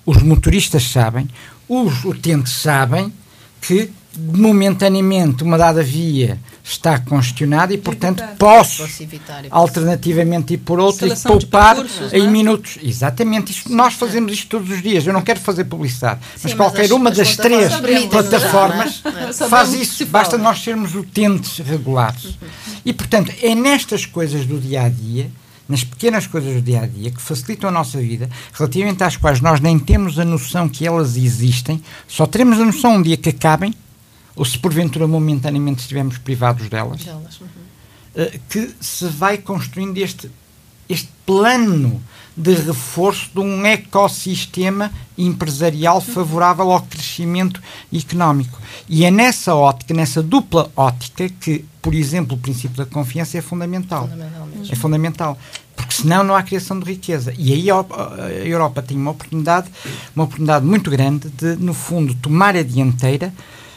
[0.06, 1.28] os motoristas sabem,
[1.68, 3.12] os utentes sabem
[3.60, 8.86] que momentaneamente uma dada via está congestionada e, portanto, posso
[9.50, 12.30] alternativamente ir por outra e poupar em é?
[12.30, 12.78] minutos.
[12.82, 15.06] Exatamente, isto, nós fazemos isto todos os dias.
[15.06, 17.72] Eu não quero fazer publicidade, Sim, mas qualquer as, uma as das três
[18.08, 19.32] plataformas é?
[19.48, 20.06] faz isso.
[20.06, 22.38] Basta nós sermos utentes regulares.
[22.84, 25.30] E, portanto, é nestas coisas do dia a dia
[25.68, 29.40] nas pequenas coisas do dia a dia que facilitam a nossa vida, relativamente às quais
[29.40, 33.30] nós nem temos a noção que elas existem, só teremos a noção um dia que
[33.30, 33.74] acabem,
[34.36, 37.46] ou se porventura momentaneamente estivermos privados delas, delas uhum.
[38.16, 40.30] uh, que se vai construindo este,
[40.88, 42.02] este plano
[42.36, 48.60] de reforço de um ecossistema empresarial favorável ao crescimento económico.
[48.88, 53.40] E é nessa ótica, nessa dupla ótica, que, por exemplo, o princípio da confiança é
[53.40, 54.08] fundamental.
[54.08, 55.38] fundamental é fundamental.
[55.76, 57.32] Porque senão não há criação de riqueza.
[57.36, 57.74] E aí a
[58.44, 59.68] Europa tem uma oportunidade,
[60.14, 63.32] uma oportunidade muito grande de, no fundo, tomar a dianteira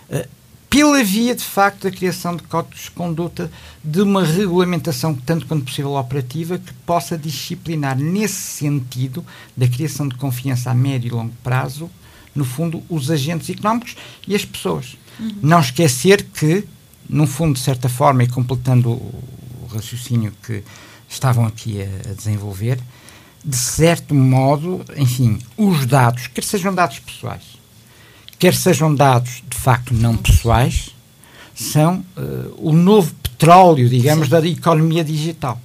[0.10, 0.37] uh,
[0.70, 3.50] pela via, de facto, da criação de códigos de conduta,
[3.84, 9.26] de uma regulamentação, tanto quanto possível operativa, que possa disciplinar, nesse sentido,
[9.56, 11.90] da criação de confiança a médio e longo prazo,
[12.36, 13.96] no fundo, os agentes económicos
[14.28, 14.98] e as pessoas.
[15.20, 15.36] Uhum.
[15.42, 16.64] Não esquecer que,
[17.10, 20.64] no fundo, de certa forma, e completando o raciocínio que
[21.10, 22.80] estavam aqui a, a desenvolver,
[23.44, 27.58] de certo modo, enfim, os dados, quer sejam dados pessoais,
[28.40, 30.96] quer sejam dados de facto não pessoais,
[31.56, 34.32] são uh, o novo petróleo, digamos, Sim.
[34.32, 35.60] da economia digital.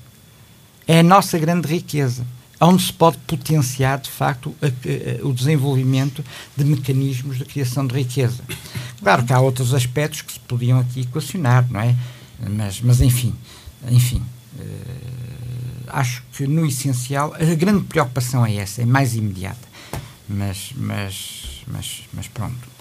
[0.86, 2.26] É a nossa grande riqueza,
[2.60, 6.24] onde se pode potenciar de facto a, a, o desenvolvimento
[6.56, 8.42] de mecanismos de criação de riqueza.
[9.00, 11.94] Claro que há outros aspectos que se podiam aqui equacionar, não é?
[12.50, 13.34] Mas, mas enfim,
[13.90, 14.22] enfim.
[14.58, 15.32] Uh,
[15.88, 19.68] acho que no essencial a grande preocupação é essa, é mais imediata.
[20.28, 22.72] Mas, mas mas, mas pronto.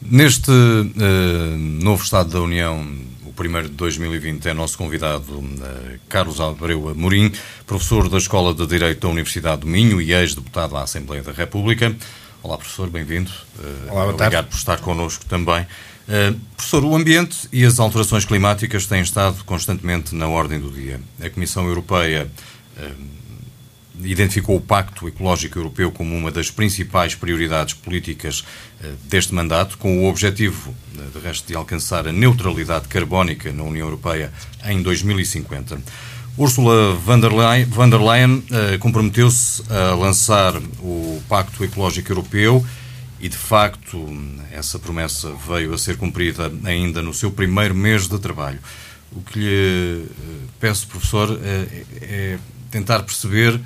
[0.00, 2.84] Neste uh, novo Estado da União,
[3.24, 7.32] o primeiro de 2020, é nosso convidado uh, Carlos Abreu Amorim,
[7.66, 11.94] professor da Escola de Direito da Universidade do Minho e ex-deputado à Assembleia da República.
[12.42, 13.30] Olá, professor, bem-vindo.
[13.58, 14.36] Uh, Olá, boa tarde.
[14.36, 15.62] Obrigado por estar connosco também.
[15.62, 21.00] Uh, professor, o ambiente e as alterações climáticas têm estado constantemente na ordem do dia.
[21.20, 22.28] A Comissão Europeia
[24.04, 28.44] identificou o Pacto Ecológico Europeu como uma das principais prioridades políticas
[29.04, 34.32] deste mandato, com o objetivo, de resto, de alcançar a neutralidade carbónica na União Europeia
[34.64, 35.80] em 2050.
[36.36, 38.42] Ursula von der Leyen, von der Leyen
[38.80, 42.64] comprometeu-se a lançar o Pacto Ecológico Europeu
[43.20, 44.08] e, de facto,
[44.50, 48.58] essa promessa veio a ser cumprida ainda no seu primeiro mês de trabalho.
[49.12, 50.06] O que lhe
[50.58, 52.38] peço, professor, é,
[52.72, 53.60] tentar perceber, eh,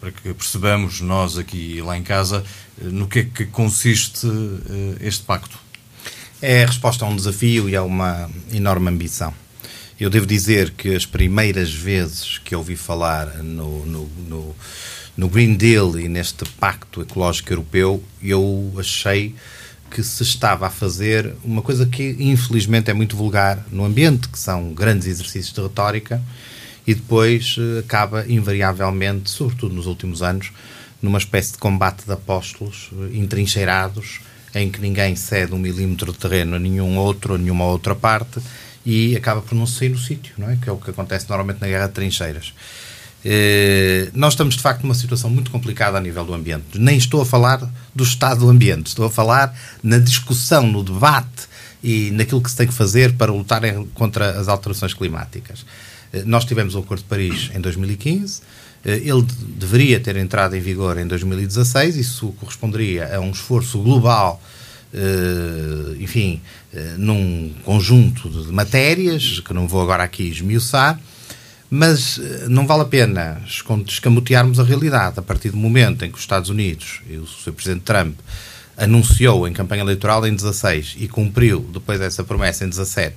[0.00, 2.44] para que percebamos nós aqui lá em casa,
[2.80, 5.58] eh, no que é que consiste eh, este pacto.
[6.42, 9.32] É a resposta a um desafio e a uma enorme ambição.
[9.98, 14.56] Eu devo dizer que as primeiras vezes que ouvi falar no, no, no
[15.16, 19.34] no Green Deal e neste Pacto Ecológico Europeu, eu achei
[19.90, 24.38] que se estava a fazer uma coisa que infelizmente é muito vulgar no ambiente, que
[24.38, 26.20] são grandes exercícios de retórica,
[26.86, 30.52] e depois eh, acaba invariavelmente, sobretudo nos últimos anos,
[31.00, 34.20] numa espécie de combate de apóstolos eh, entrincheirados,
[34.54, 38.40] em que ninguém cede um milímetro de terreno a nenhum outro, a nenhuma outra parte,
[38.84, 40.56] e acaba por não sair no sítio, não é?
[40.56, 42.52] Que é o que acontece normalmente na guerra de trincheiras.
[43.24, 46.78] Eh, nós estamos, de facto, numa situação muito complicada a nível do ambiente.
[46.78, 51.48] Nem estou a falar do estado do ambiente, estou a falar na discussão, no debate
[51.82, 53.62] e naquilo que se tem que fazer para lutar
[53.94, 55.64] contra as alterações climáticas.
[56.14, 58.40] Eh, nós tivemos o Acordo de Paris em 2015,
[58.84, 59.26] eh, ele
[59.58, 64.40] deveria ter entrado em vigor em 2016, isso corresponderia a um esforço global
[65.98, 66.40] enfim,
[66.96, 71.00] num conjunto de matérias, que não vou agora aqui esmiuçar,
[71.74, 73.42] mas eh, não vale a pena
[73.88, 75.18] escamotearmos a realidade.
[75.18, 77.52] A partir do momento em que os Estados Unidos e o Sr.
[77.52, 78.16] Presidente Trump
[78.76, 83.16] anunciou em campanha eleitoral em 16 e cumpriu depois dessa promessa em 17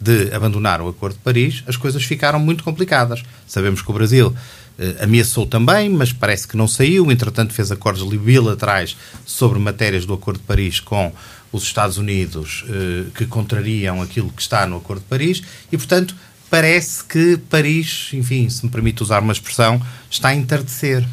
[0.00, 3.22] de abandonar o Acordo de Paris, as coisas ficaram muito complicadas.
[3.46, 4.34] Sabemos que o Brasil
[4.78, 7.10] eh, ameaçou também, mas parece que não saiu.
[7.10, 11.12] Entretanto, fez acordos bilaterais sobre matérias do Acordo de Paris com
[11.50, 16.14] os Estados Unidos eh, que contrariam aquilo que está no Acordo de Paris e, portanto,
[16.48, 21.04] parece que Paris, enfim, se me permite usar uma expressão, está a entardecer.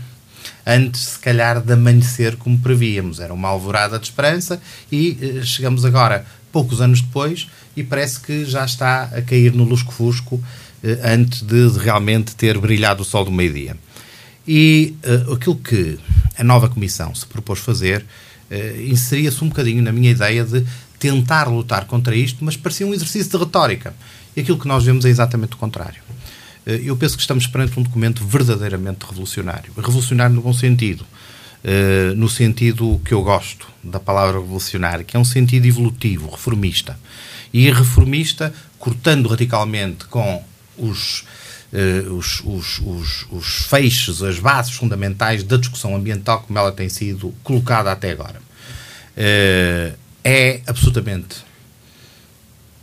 [0.68, 3.20] Antes, se calhar, de amanhecer como prevíamos.
[3.20, 8.46] Era uma alvorada de esperança e eh, chegamos agora, poucos anos depois, e parece que
[8.46, 10.42] já está a cair no lusco-fusco
[10.84, 13.78] eh, antes de, de, realmente ter brilhado o sol do meio-dia.
[14.48, 16.00] E eh, aquilo que
[16.38, 18.06] a nova Comissão se propôs fazer
[18.50, 20.66] eh, inseria-se um bocadinho na minha ideia de
[21.00, 23.94] tentar lutar contra isto, mas parecia um exercício de retórica.
[24.36, 26.02] E aquilo que nós vemos é exatamente o contrário.
[26.66, 29.72] Eh, eu penso que estamos perante um documento verdadeiramente revolucionário.
[29.76, 31.06] Revolucionário no bom sentido.
[31.64, 36.98] Eh, no sentido que eu gosto da palavra revolucionário, que é um sentido evolutivo, reformista.
[37.56, 40.44] E reformista, cortando radicalmente com
[40.78, 41.24] os,
[41.72, 46.90] uh, os, os, os, os, feixes, as bases fundamentais da discussão ambiental como ela tem
[46.90, 48.42] sido colocada até agora.
[49.16, 51.46] Uh, é absolutamente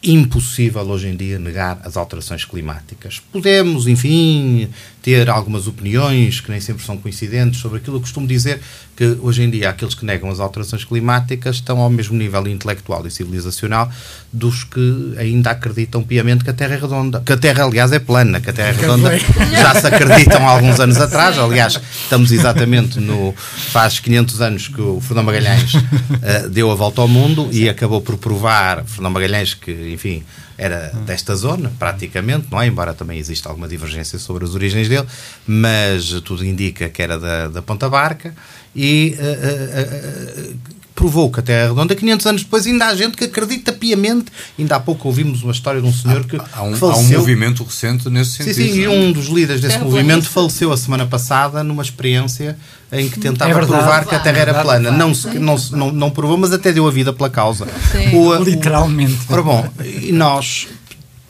[0.03, 3.21] impossível hoje em dia negar as alterações climáticas.
[3.31, 4.71] Podemos, enfim,
[5.03, 7.97] ter algumas opiniões que nem sempre são coincidentes sobre aquilo.
[7.97, 8.61] Eu costumo dizer
[8.97, 13.05] que hoje em dia aqueles que negam as alterações climáticas estão ao mesmo nível intelectual
[13.07, 13.91] e civilizacional
[14.33, 17.21] dos que ainda acreditam piamente que a Terra é redonda.
[17.27, 19.11] Que a Terra, aliás, é plana, que a Terra é redonda.
[19.51, 21.37] Já se acreditam há alguns anos atrás.
[21.37, 23.35] Aliás, estamos exatamente no.
[23.73, 28.01] faz 500 anos que o Fernão Magalhães uh, deu a volta ao mundo e acabou
[28.01, 30.23] por provar, Fernão Magalhães, que, enfim
[30.63, 32.67] era desta zona, praticamente, não é?
[32.67, 35.07] Embora também exista alguma divergência sobre as origens dele,
[35.47, 38.35] mas tudo indica que era da, da Ponta Barca
[38.75, 40.57] e uh, uh, uh,
[40.95, 41.95] provou que a Terra é redonda.
[41.95, 44.27] 500 anos depois ainda há gente que acredita piamente.
[44.59, 46.91] Ainda há pouco ouvimos uma história de um senhor que, há, um, faleceu.
[46.91, 48.55] Há um movimento recente nesse sentido.
[48.55, 52.57] Sim, sim, e um dos líderes desse movimento faleceu a semana passada numa experiência
[52.91, 54.91] em que tentava é verdade, provar que a Terra era plana.
[54.91, 57.67] Não, não, não, não provou, mas até deu a vida pela causa.
[58.13, 59.19] O, Literalmente.
[59.29, 60.69] O, ora bom, e nós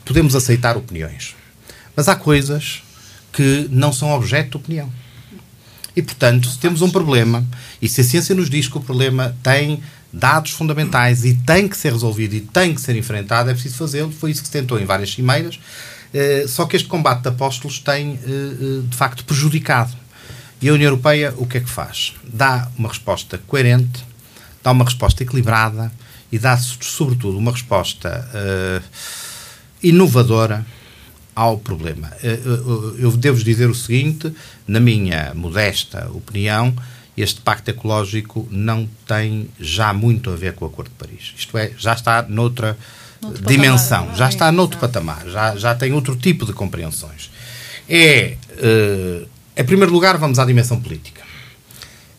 [0.03, 1.35] podemos aceitar opiniões,
[1.95, 2.83] mas há coisas
[3.31, 5.02] que não são objeto de opinião.
[5.95, 7.45] E, portanto, se temos um problema,
[7.81, 11.75] e se a ciência nos diz que o problema tem dados fundamentais e tem que
[11.75, 14.11] ser resolvido e tem que ser enfrentado, é preciso fazê-lo.
[14.11, 15.59] Foi isso que se tentou em várias cimeiras.
[16.13, 19.91] Uh, só que este combate de apóstolos tem, uh, de facto, prejudicado.
[20.61, 22.13] E a União Europeia o que é que faz?
[22.23, 24.03] Dá uma resposta coerente,
[24.63, 25.91] dá uma resposta equilibrada
[26.31, 28.25] e dá, sobretudo, uma resposta
[29.83, 30.65] inovadora
[31.35, 32.11] ao problema.
[32.23, 34.33] Eh, eh, eu devo dizer o seguinte,
[34.67, 36.73] na minha modesta opinião,
[37.15, 41.33] este pacto ecológico não tem já muito a ver com o Acordo de Paris.
[41.37, 42.77] Isto é, já está noutra
[43.21, 47.29] noutro dimensão, patamar, já está noutro patamar, já, já tem outro tipo de compreensões.
[47.87, 51.21] É uh, Em primeiro lugar, vamos à dimensão política.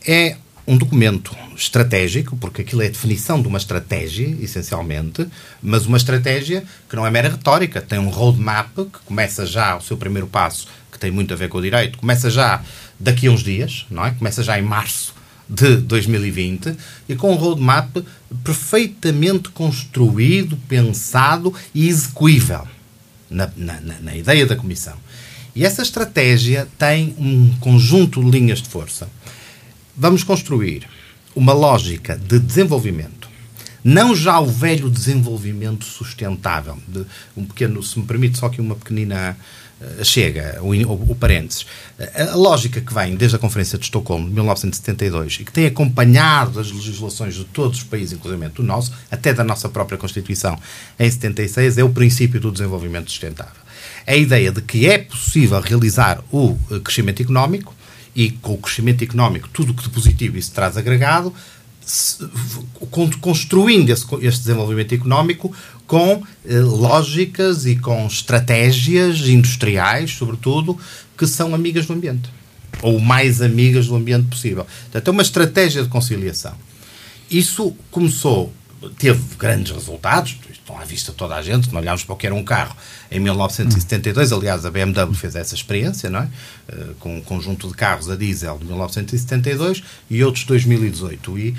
[0.07, 5.27] É um documento estratégico, porque aquilo é a definição de uma estratégia, essencialmente,
[5.63, 9.81] mas uma estratégia que não é mera retórica, tem um roadmap que começa já o
[9.81, 12.63] seu primeiro passo, que tem muito a ver com o direito, começa já
[12.99, 14.11] daqui a uns dias, não é?
[14.13, 15.15] Começa já em março
[15.49, 16.77] de 2020
[17.09, 17.97] e com um roadmap
[18.43, 22.67] perfeitamente construído, pensado e execuível
[23.29, 24.97] na, na, na ideia da Comissão.
[25.55, 29.09] E essa estratégia tem um conjunto de linhas de força.
[29.97, 30.89] Vamos construir
[31.35, 33.29] uma lógica de desenvolvimento,
[33.83, 37.05] não já o velho desenvolvimento sustentável, de
[37.37, 39.37] um pequeno, se me permite só que uma pequenina
[39.79, 41.67] uh, chega, o, o, o parênteses.
[41.99, 45.67] A, a lógica que vem desde a Conferência de Estocolmo de 1972 e que tem
[45.67, 50.59] acompanhado as legislações de todos os países, inclusive do nosso, até da nossa própria Constituição
[50.99, 53.65] em 76, é o princípio do desenvolvimento sustentável.
[54.07, 57.75] A ideia de que é possível realizar o eh, crescimento económico
[58.15, 61.33] e com o crescimento económico, tudo o que de positivo isso traz agregado,
[63.21, 65.55] construindo esse, este desenvolvimento económico
[65.87, 70.79] com eh, lógicas e com estratégias industriais, sobretudo,
[71.17, 72.31] que são amigas do ambiente.
[72.83, 74.65] Ou mais amigas do ambiente possível.
[74.65, 76.55] Portanto, é uma estratégia de conciliação.
[77.31, 78.53] Isso começou,
[78.91, 82.35] teve grandes resultados, estão à vista toda a gente, não olhamos para o que era
[82.35, 82.77] um carro
[83.11, 86.29] em 1972, aliás, a BMW fez essa experiência, não é?
[86.69, 91.39] Uh, com um conjunto de carros a diesel de 1972 e outros de 2018.
[91.39, 91.57] E uh,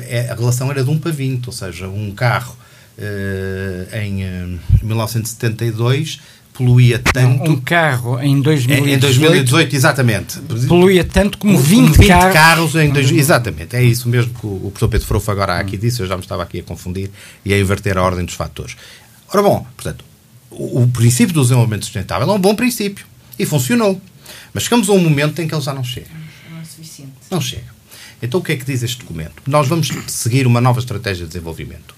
[0.00, 2.56] é, a relação era de 1 para 20, ou seja, um carro
[2.98, 6.20] uh, em 1972
[6.58, 7.48] poluía tanto.
[7.48, 8.96] Um carro em 2018.
[8.96, 10.40] Em 2018, exatamente.
[10.66, 12.32] Poluía tanto como 20, 20 carros.
[12.32, 15.76] carros em dois, Exatamente, é isso mesmo que o, o professor Pedro Frofo agora aqui
[15.76, 17.10] disse, eu já me estava aqui a confundir
[17.44, 18.76] e a inverter a ordem dos fatores.
[19.32, 20.04] Ora bom, portanto,
[20.50, 23.06] o, o princípio do desenvolvimento sustentável é um bom princípio
[23.38, 24.00] e funcionou.
[24.52, 26.08] Mas chegamos a um momento em que ele já não chega.
[26.50, 27.12] Não é suficiente.
[27.30, 27.78] Não chega.
[28.20, 29.34] Então o que é que diz este documento?
[29.46, 31.94] Nós vamos seguir uma nova estratégia de desenvolvimento.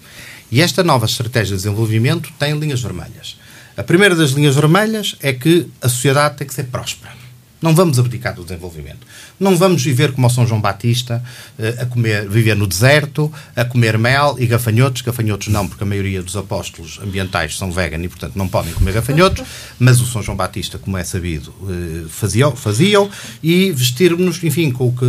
[0.53, 3.40] E esta nova estratégia de desenvolvimento tem linhas vermelhas.
[3.77, 7.21] A primeira das linhas vermelhas é que a sociedade tem que ser próspera.
[7.63, 9.07] Não vamos abdicar do desenvolvimento.
[9.39, 11.23] Não vamos viver como o São João Batista,
[11.59, 15.03] eh, a comer, viver no deserto, a comer mel e gafanhotos.
[15.03, 18.95] Gafanhotos não, porque a maioria dos apóstolos ambientais são vegan e, portanto, não podem comer
[18.95, 19.47] gafanhotos.
[19.79, 23.07] Mas o São João Batista, como é sabido, eh, fazia, fazia
[23.43, 25.05] e vestir-nos, enfim, com o que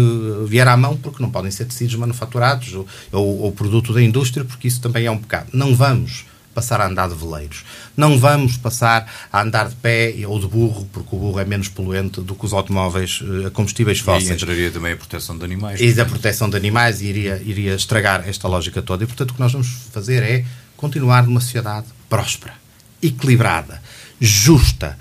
[0.45, 4.43] vier à mão, porque não podem ser tecidos manufaturados ou, ou, ou produto da indústria,
[4.43, 5.47] porque isso também é um pecado.
[5.53, 7.63] Não vamos passar a andar de veleiros.
[7.95, 11.67] Não vamos passar a andar de pé ou de burro, porque o burro é menos
[11.67, 14.29] poluente do que os automóveis a eh, combustíveis fósseis.
[14.29, 15.79] E entraria também a proteção de animais.
[15.79, 19.03] E a proteção de animais iria, iria estragar esta lógica toda.
[19.03, 22.53] E, portanto, o que nós vamos fazer é continuar numa sociedade próspera,
[23.01, 23.81] equilibrada,
[24.19, 24.97] justa,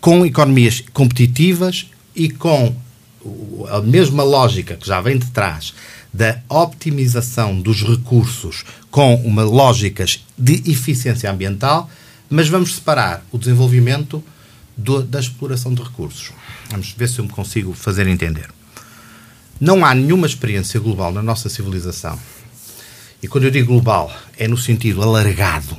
[0.00, 2.74] com economias competitivas e com
[3.70, 5.74] a mesma lógica que já vem de trás
[6.12, 11.88] da optimização dos recursos com uma lógicas de eficiência ambiental,
[12.28, 14.22] mas vamos separar o desenvolvimento
[14.76, 16.32] do, da exploração de recursos.
[16.70, 18.48] Vamos ver se eu me consigo fazer entender.
[19.60, 22.18] Não há nenhuma experiência global na nossa civilização,
[23.22, 25.76] e quando eu digo global, é no sentido alargado,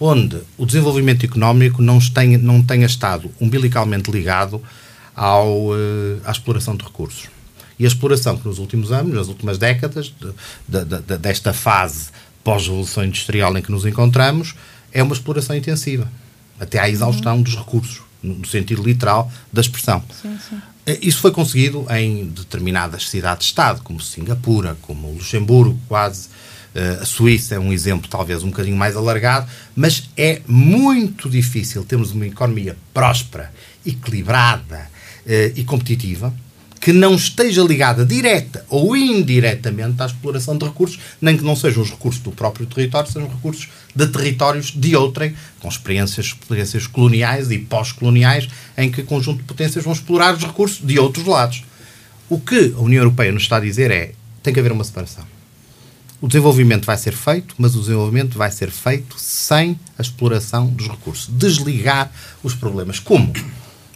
[0.00, 4.60] onde o desenvolvimento económico não tenha, não tenha estado umbilicalmente ligado
[5.14, 7.35] ao, eh, à exploração de recursos.
[7.78, 10.12] E a exploração que nos últimos anos, nas últimas décadas,
[10.66, 12.08] de, de, de, desta fase
[12.42, 14.54] pós-revolução industrial em que nos encontramos,
[14.92, 16.10] é uma exploração intensiva,
[16.58, 17.42] até à exaustão uhum.
[17.42, 20.02] dos recursos, no sentido literal da expressão.
[20.22, 20.60] Sim, sim.
[20.86, 26.28] Eh, isso foi conseguido em determinadas cidades-estado, como Singapura, como Luxemburgo, quase.
[26.74, 31.84] Eh, a Suíça é um exemplo, talvez um bocadinho mais alargado, mas é muito difícil
[31.84, 33.52] termos uma economia próspera,
[33.84, 34.88] equilibrada
[35.26, 36.32] eh, e competitiva
[36.86, 41.82] que não esteja ligada direta ou indiretamente à exploração de recursos, nem que não sejam
[41.82, 47.50] os recursos do próprio território, sejam recursos de territórios de outrem, com experiências, experiências coloniais
[47.50, 51.64] e pós-coloniais, em que conjunto de potências vão explorar os recursos de outros lados.
[52.28, 55.24] O que a União Europeia nos está a dizer é tem que haver uma separação.
[56.20, 60.86] O desenvolvimento vai ser feito, mas o desenvolvimento vai ser feito sem a exploração dos
[60.86, 61.28] recursos.
[61.36, 62.12] Desligar
[62.44, 63.00] os problemas.
[63.00, 63.32] Como?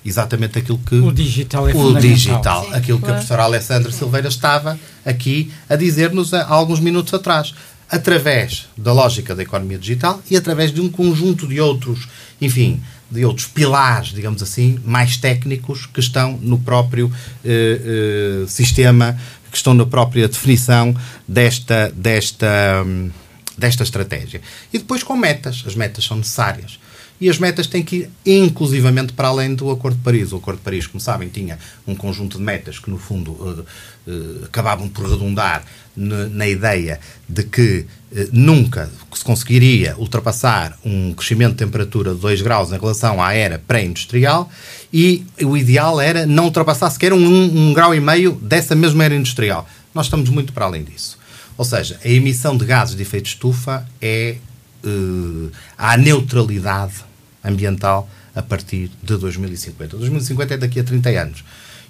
[0.04, 3.00] Exatamente aquilo que o digital é o digital, Sim, aquilo claro.
[3.00, 7.54] que a professora Alessandra Silveira estava aqui a dizer-nos há alguns minutos atrás,
[7.88, 12.08] através da lógica da economia digital e através de um conjunto de outros,
[12.40, 12.80] enfim,
[13.10, 17.12] de outros pilares, digamos assim, mais técnicos que estão no próprio
[17.44, 19.18] eh, eh, sistema,
[19.50, 20.94] que estão na própria definição
[21.26, 23.10] desta desta hum,
[23.58, 24.40] desta estratégia.
[24.72, 26.78] E depois com metas, as metas são necessárias
[27.20, 30.32] e as metas têm que ir inclusivamente para além do Acordo de Paris.
[30.32, 33.66] O Acordo de Paris, como sabem, tinha um conjunto de metas que, no fundo, uh,
[34.06, 35.62] uh, acabavam por redundar
[35.94, 36.98] na ideia
[37.28, 42.78] de que uh, nunca se conseguiria ultrapassar um crescimento de temperatura de 2 graus em
[42.78, 44.50] relação à era pré-industrial
[44.90, 49.14] e o ideal era não ultrapassar sequer um, um grau e meio dessa mesma era
[49.14, 49.68] industrial.
[49.94, 51.18] Nós estamos muito para além disso.
[51.58, 54.36] Ou seja, a emissão de gases de efeito de estufa é
[54.82, 57.09] uh, à neutralidade
[57.42, 59.96] ambiental a partir de 2050.
[59.96, 61.44] 2050 é daqui a 30 anos.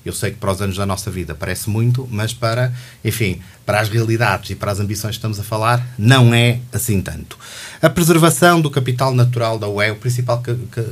[0.05, 2.73] Eu sei que para os anos da nossa vida parece muito, mas para,
[3.05, 3.41] enfim,
[3.71, 7.39] para as realidades e para as ambições que estamos a falar, não é assim tanto.
[7.81, 10.83] A preservação do capital natural da UE, o principal ca ca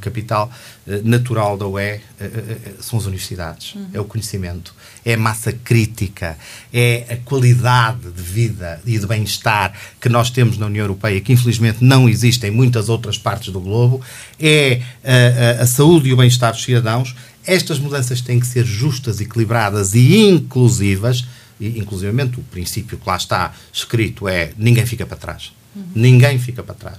[0.00, 0.50] capital
[0.86, 3.88] eh, natural da UE eh, eh, são as universidades, uhum.
[3.94, 6.36] é o conhecimento, é a massa crítica,
[6.72, 11.32] é a qualidade de vida e de bem-estar que nós temos na União Europeia, que
[11.32, 14.02] infelizmente não existe em muitas outras partes do globo,
[14.38, 17.14] é a, a, a saúde e o bem-estar dos cidadãos
[17.48, 21.24] estas mudanças têm que ser justas, equilibradas e inclusivas,
[21.58, 25.52] e inclusivamente o princípio que lá está escrito é ninguém fica para trás.
[25.74, 25.82] Uhum.
[25.94, 26.98] Ninguém fica para trás.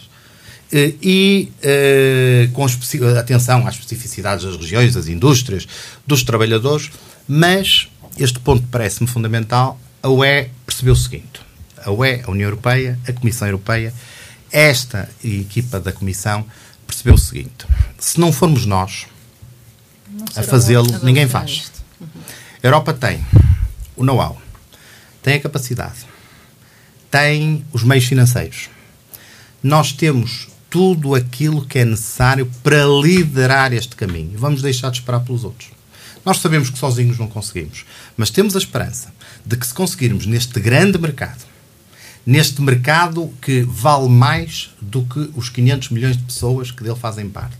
[0.72, 2.66] Eh, e uh, com
[3.18, 5.68] atenção às especificidades das regiões, das indústrias,
[6.06, 6.90] dos trabalhadores,
[7.28, 7.88] mas
[8.18, 9.80] este ponto parece-me fundamental.
[10.02, 11.42] A UE percebeu o seguinte:
[11.78, 13.94] a UE, a União Europeia, a Comissão Europeia,
[14.52, 16.44] esta equipa da Comissão
[16.88, 17.68] percebeu o seguinte:
[18.00, 19.06] se não formos nós,
[20.36, 21.72] a fazê-lo, ninguém faz.
[22.00, 22.08] Uhum.
[22.64, 23.26] A Europa tem
[23.96, 24.42] o know-how,
[25.22, 26.06] tem a capacidade,
[27.10, 28.70] tem os meios financeiros.
[29.62, 34.38] Nós temos tudo aquilo que é necessário para liderar este caminho.
[34.38, 35.70] Vamos deixar de esperar pelos outros.
[36.24, 37.86] Nós sabemos que sozinhos não conseguimos,
[38.16, 39.12] mas temos a esperança
[39.46, 41.44] de que se conseguirmos neste grande mercado,
[42.26, 47.28] neste mercado que vale mais do que os 500 milhões de pessoas que dele fazem
[47.30, 47.58] parte,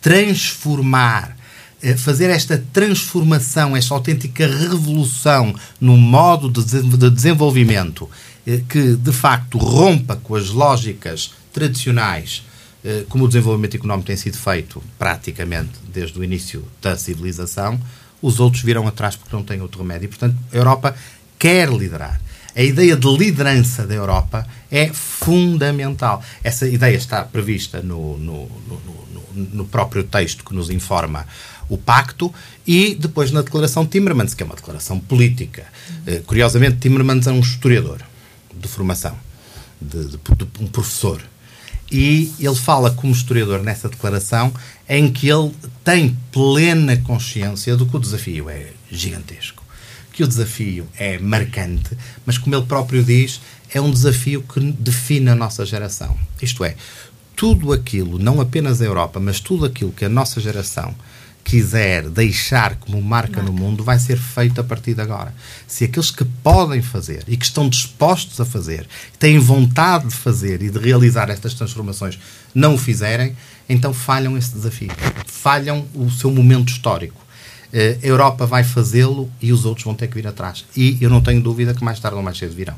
[0.00, 1.36] transformar
[1.92, 8.08] fazer esta transformação, esta autêntica revolução no modo de desenvolvimento
[8.46, 12.42] eh, que, de facto, rompa com as lógicas tradicionais
[12.84, 17.80] eh, como o desenvolvimento económico tem sido feito praticamente desde o início da civilização,
[18.20, 20.04] os outros virão atrás porque não têm outro remédio.
[20.04, 20.94] E, portanto, a Europa
[21.38, 22.20] quer liderar.
[22.54, 26.22] A ideia de liderança da Europa é fundamental.
[26.42, 31.26] Essa ideia está prevista no, no, no, no próprio texto que nos informa
[31.68, 32.32] o pacto,
[32.66, 35.64] e depois na declaração de Timmermans, que é uma declaração política.
[36.06, 38.00] Uh, curiosamente, Timmermans é um historiador
[38.54, 39.16] de formação,
[39.80, 41.20] de, de, de, um professor.
[41.90, 44.52] E ele fala como historiador nessa declaração
[44.88, 45.52] em que ele
[45.84, 49.62] tem plena consciência do que o desafio é gigantesco,
[50.12, 53.40] que o desafio é marcante, mas como ele próprio diz,
[53.72, 56.16] é um desafio que define a nossa geração.
[56.40, 56.76] Isto é,
[57.36, 60.94] tudo aquilo, não apenas a Europa, mas tudo aquilo que a nossa geração
[61.44, 65.34] quiser deixar como marca, marca, no mundo, vai ser feito a partir de agora.
[65.66, 68.86] Se aqueles que podem fazer e que estão dispostos a fazer,
[69.18, 72.18] têm vontade de fazer e de realizar estas transformações,
[72.54, 73.36] não o fizerem,
[73.68, 74.90] então falham esse desafio.
[75.26, 77.20] Falham o seu momento histórico.
[77.72, 80.64] Eh, a Europa vai fazê-lo e os outros vão ter que vir atrás.
[80.76, 82.76] E eu não tenho dúvida que mais tarde ou mais cedo virão.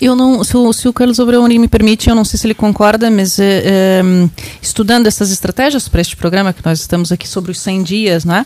[0.00, 2.54] Eu não, se o, se o Carlos Obreoni me permite, eu não sei se ele
[2.54, 4.02] concorda, mas é,
[4.60, 8.34] estudando essas estratégias para este programa que nós estamos aqui sobre os 100 dias, não
[8.34, 8.44] é?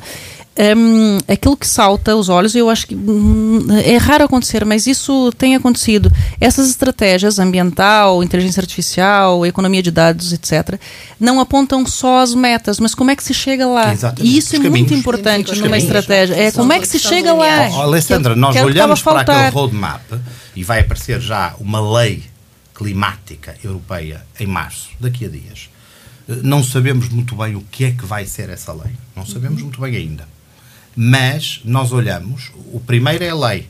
[0.58, 5.32] Um, aquilo que salta aos olhos, eu acho que hum, é raro acontecer, mas isso
[5.38, 6.10] tem acontecido.
[6.40, 10.80] Essas estratégias, ambiental, inteligência artificial, economia de dados, etc.,
[11.20, 13.92] não apontam só as metas, mas como é que se chega lá.
[13.92, 14.34] Exatamente.
[14.34, 14.90] E isso Os é caminhos.
[14.90, 15.84] muito importante numa caminhos.
[15.84, 16.34] estratégia.
[16.34, 17.70] É como é que se chega lá.
[17.74, 20.02] Oh, Alessandra, nós que, olhamos para aquele roadmap
[20.56, 22.24] e vai aparecer já uma lei
[22.74, 25.70] climática europeia em março, daqui a dias.
[26.42, 28.92] Não sabemos muito bem o que é que vai ser essa lei.
[29.14, 30.37] Não sabemos muito bem ainda
[30.96, 33.68] mas nós olhamos, o primeiro é a lei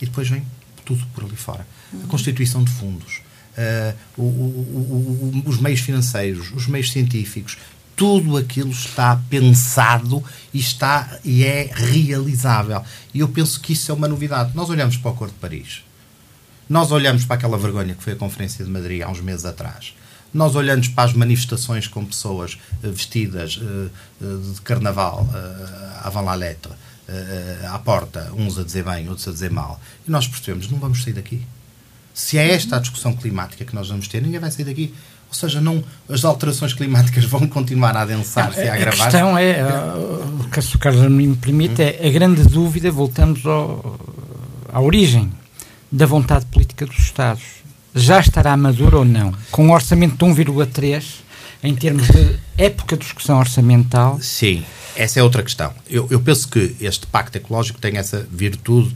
[0.00, 0.44] e depois vem
[0.84, 1.66] tudo por ali fora.
[2.04, 3.20] A constituição de fundos,
[3.56, 7.56] uh, o, o, o, os meios financeiros, os meios científicos,
[7.98, 10.22] tudo aquilo está pensado
[10.54, 12.84] e está e é realizável.
[13.12, 14.52] E eu penso que isso é uma novidade.
[14.54, 15.82] Nós olhamos para o Acordo de Paris.
[16.68, 19.94] Nós olhamos para aquela vergonha que foi a Conferência de Madrid há uns meses atrás.
[20.32, 26.24] Nós olhamos para as manifestações com pessoas uh, vestidas uh, uh, de carnaval, uh, avant
[26.24, 26.72] la lettre,
[27.72, 31.02] à porta, uns a dizer bem, outros a dizer mal, e nós percebemos, não vamos
[31.02, 31.40] sair daqui.
[32.12, 34.92] Se é esta a discussão climática que nós vamos ter, ninguém vai sair daqui.
[35.28, 39.00] Ou seja, não, as alterações climáticas vão continuar a adensar-se e a agravar.
[39.00, 43.98] A questão é, o que o Carlos me permite, é a grande dúvida, voltamos ao,
[44.70, 45.32] à origem
[45.90, 47.42] da vontade política dos Estados
[47.94, 49.32] já estará maduro ou não?
[49.50, 51.04] Com um orçamento de 1,3,
[51.62, 54.18] em termos de época de discussão orçamental.
[54.20, 54.64] Sim,
[54.96, 55.72] essa é outra questão.
[55.88, 58.94] Eu, eu penso que este pacto ecológico tem essa virtude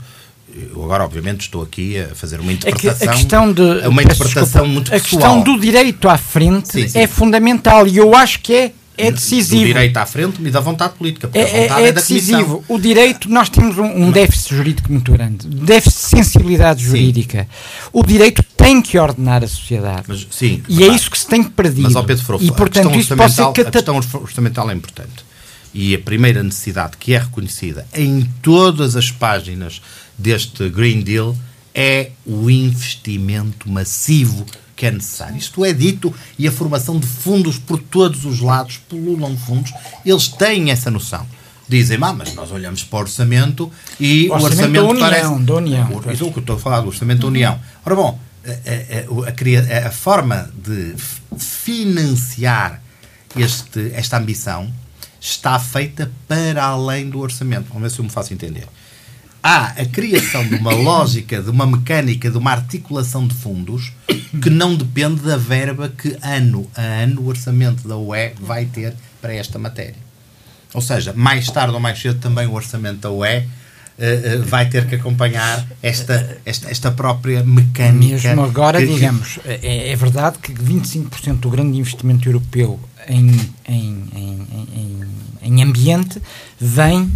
[0.55, 3.09] eu agora, obviamente, estou aqui a fazer uma interpretação.
[3.09, 3.61] A, questão de.
[3.87, 6.99] Uma interpretação desculpa, muito A questão do direito à frente sim, sim.
[6.99, 8.71] é fundamental e eu acho que é.
[8.97, 9.61] É decisivo.
[9.61, 11.29] Do direito à frente e da vontade política.
[11.33, 12.63] É, vontade é, é, é decisivo.
[12.67, 17.43] O direito, nós temos um, um déficit jurídico muito grande, déficit de sensibilidade jurídica.
[17.43, 17.89] Sim.
[17.91, 20.03] O direito tem que ordenar a sociedade.
[20.07, 20.91] Mas, sim, e claro.
[20.91, 21.83] é isso que se tem perdido.
[21.83, 23.61] Mas, ao Pedro Frofo, e, portanto, isso pode ser cata...
[23.61, 25.25] A questão orçamental é importante.
[25.73, 29.81] E a primeira necessidade que é reconhecida em todas as páginas
[30.17, 31.35] deste Green Deal
[31.73, 34.45] é o investimento massivo
[34.75, 35.37] que é necessário.
[35.37, 39.73] Isto é dito e a formação de fundos por todos os lados pululam fundos.
[40.05, 41.25] Eles têm essa noção.
[41.67, 45.39] Dizem, ah, mas nós olhamos para o orçamento e o orçamento, orçamento da União, parece...
[45.39, 45.89] Da União.
[45.91, 47.59] O, isso é o que eu estou a falar, do orçamento da União.
[47.85, 50.95] Ora bom, a, a, a, a forma de
[51.37, 52.81] financiar
[53.37, 54.71] este, esta ambição
[55.21, 57.67] está feita para além do orçamento.
[57.69, 58.67] Vamos ver se eu me faço entender
[59.43, 63.91] há a criação de uma lógica, de uma mecânica, de uma articulação de fundos
[64.41, 68.95] que não depende da verba que ano a ano o orçamento da UE vai ter
[69.21, 70.01] para esta matéria.
[70.73, 73.43] Ou seja, mais tarde ou mais cedo também o orçamento da UE
[73.95, 78.29] Uh, uh, vai ter que acompanhar esta, esta, esta própria mecânica.
[78.29, 83.29] Mesmo agora, que, digamos, é, é, verdade que 25% do grande investimento europeu em,
[83.67, 85.01] em, em,
[85.43, 86.19] em, ambiente
[86.59, 87.11] vem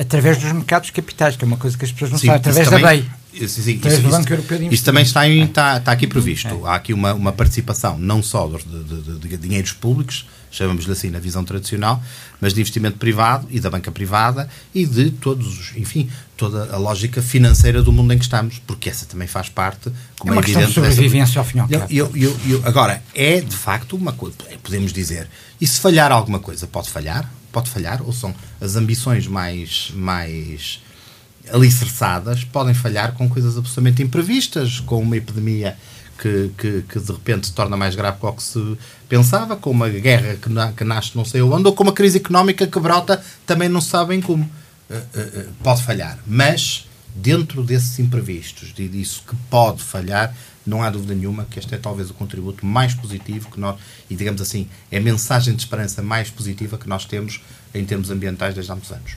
[0.00, 2.68] através dos mercados capitais, que é uma coisa que as pessoas não sim, sabem, através
[2.68, 3.10] também, da BEI.
[3.46, 4.74] Sim, sim, através isso, do Banco Europeu de Investimento.
[4.74, 6.48] Isso também está, em, está, está aqui previsto.
[6.48, 6.68] É.
[6.68, 11.18] Há aqui uma, uma participação, não só de, de, de, dinheiros públicos, chamamos-lhe assim na
[11.18, 12.02] visão tradicional,
[12.40, 17.20] mas de investimento privado e da banca privada e de todos, enfim, toda a lógica
[17.20, 20.44] financeira do mundo em que estamos, porque essa também faz parte, como é, uma é
[20.44, 21.38] questão de sobrevivência dessa...
[21.40, 21.86] ao fim e ao cabo.
[21.90, 25.28] Eu, eu, eu, agora, é de facto uma coisa, podemos dizer,
[25.60, 27.30] e se falhar alguma coisa, pode falhar?
[27.52, 30.80] Pode falhar, ou são as ambições mais, mais
[31.52, 35.76] alicerçadas, podem falhar com coisas absolutamente imprevistas, com uma epidemia
[36.18, 38.76] que, que, que, de repente se torna mais grave do que se
[39.08, 42.18] pensava, com uma guerra que, na, que nasce não sei onde, ou com uma crise
[42.18, 44.44] económica que brota também não sabem como.
[44.90, 46.18] Uh, uh, uh, pode falhar.
[46.26, 50.34] Mas, dentro desses imprevistos, disso que pode falhar,
[50.68, 54.14] não há dúvida nenhuma que este é talvez o contributo mais positivo que nós, e
[54.14, 57.40] digamos assim, é a mensagem de esperança mais positiva que nós temos
[57.74, 59.16] em termos ambientais desde há muitos anos.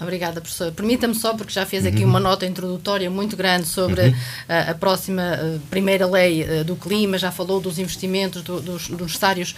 [0.00, 0.72] Obrigada, professor.
[0.72, 2.08] Permita-me só, porque já fez aqui uhum.
[2.08, 4.14] uma nota introdutória muito grande sobre uhum.
[4.48, 8.62] a, eh, a, próxima uh, primeira lei uh, do clima, já falou dos investimentos, do,
[8.62, 9.54] dos, dos necessários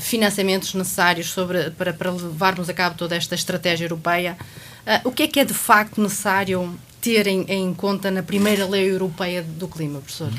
[0.00, 4.36] financiamentos necessários sobre, para, para levarmos a cabo toda esta estratégia europeia.
[5.04, 8.90] o que é que é de facto necessário ter em, em conta na primeira lei
[8.90, 10.32] europeia do clima, professor?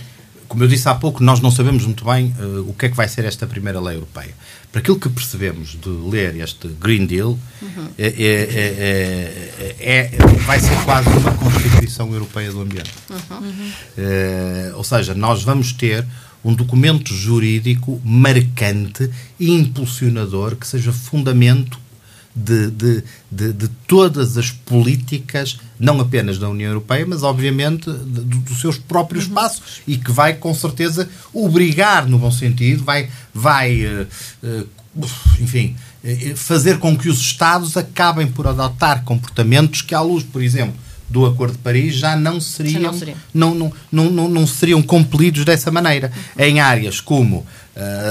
[0.49, 2.89] Uhum como eu disse há pouco, nós não sabemos muito bem uh, o que é
[2.89, 4.33] que vai ser esta primeira lei europeia.
[4.71, 7.87] Para aquilo que percebemos de ler este Green Deal, uhum.
[7.97, 12.93] é, é, é, é, vai ser quase uma Constituição Europeia do Ambiente.
[13.09, 13.71] Uhum.
[13.97, 16.05] Uh, ou seja, nós vamos ter
[16.43, 21.77] um documento jurídico marcante e impulsionador que seja fundamento
[22.37, 28.61] de, de, de, de, todas as políticas, não apenas da União Europeia, mas obviamente dos
[28.61, 29.33] seus próprios uhum.
[29.33, 34.07] passos e que vai com certeza obrigar, no bom sentido, vai, vai uh,
[34.43, 35.09] uh,
[35.39, 40.43] enfim, uh, fazer com que os Estados acabem por adotar comportamentos que, à luz, por
[40.43, 40.75] exemplo,
[41.09, 43.17] do Acordo de Paris já não seriam, já não, seriam.
[43.33, 46.11] Não, não, não, não, seriam compelidos dessa maneira.
[46.37, 46.43] Uhum.
[46.45, 47.45] Em áreas como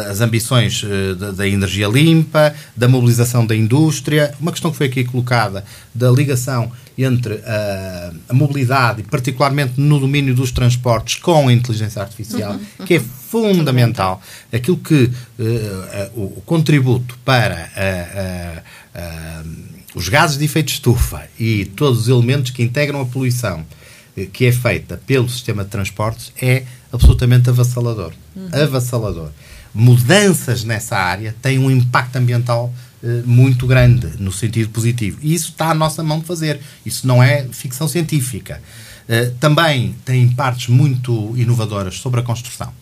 [0.08, 4.86] as ambições uh, da, da, energia limpa, da mobilização da indústria, uma questão que foi
[4.86, 5.64] aqui colocada,
[5.94, 12.52] da ligação entre uh, a mobilidade, particularmente no domínio dos transportes, com a inteligência artificial,
[12.52, 12.86] uhum, uhum.
[12.86, 14.22] que é fundamental.
[14.52, 15.10] Aquilo que
[16.14, 17.70] o contributo para
[19.94, 23.64] os gases de efeito estufa e todos os elementos que integram a poluição
[24.16, 28.12] eh, que é feita pelo sistema de transportes é absolutamente avassalador.
[28.34, 28.48] Uhum.
[28.52, 29.30] Avassalador.
[29.78, 32.72] Mudanças nessa área têm um impacto ambiental
[33.04, 35.18] eh, muito grande, no sentido positivo.
[35.20, 36.58] E isso está à nossa mão de fazer.
[36.84, 38.62] Isso não é ficção científica.
[39.06, 42.72] Eh, também tem partes muito inovadoras sobre a construção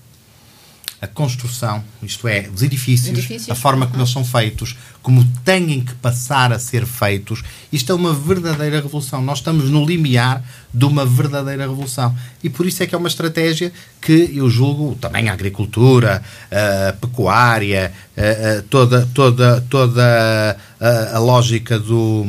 [1.04, 3.50] a construção, isto é, os edifícios, edifícios.
[3.50, 7.94] a forma como eles são feitos, como têm que passar a ser feitos, isto é
[7.94, 9.20] uma verdadeira revolução.
[9.20, 10.42] Nós estamos no limiar
[10.72, 12.16] de uma verdadeira revolução.
[12.42, 16.92] E por isso é que é uma estratégia que eu julgo também a agricultura, a
[16.94, 22.26] pecuária, a, a, toda, toda, toda a, a lógica do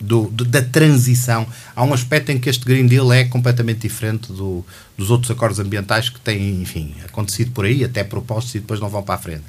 [0.00, 1.46] do, da transição.
[1.74, 4.64] Há um aspecto em que este Green Deal é completamente diferente do,
[4.98, 8.88] dos outros acordos ambientais que têm, enfim, acontecido por aí, até propostos e depois não
[8.88, 9.44] vão para a frente.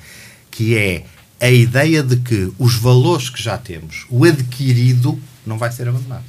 [0.52, 1.04] que é
[1.42, 6.26] a ideia de que os valores que já temos, o adquirido, não vai ser abandonado.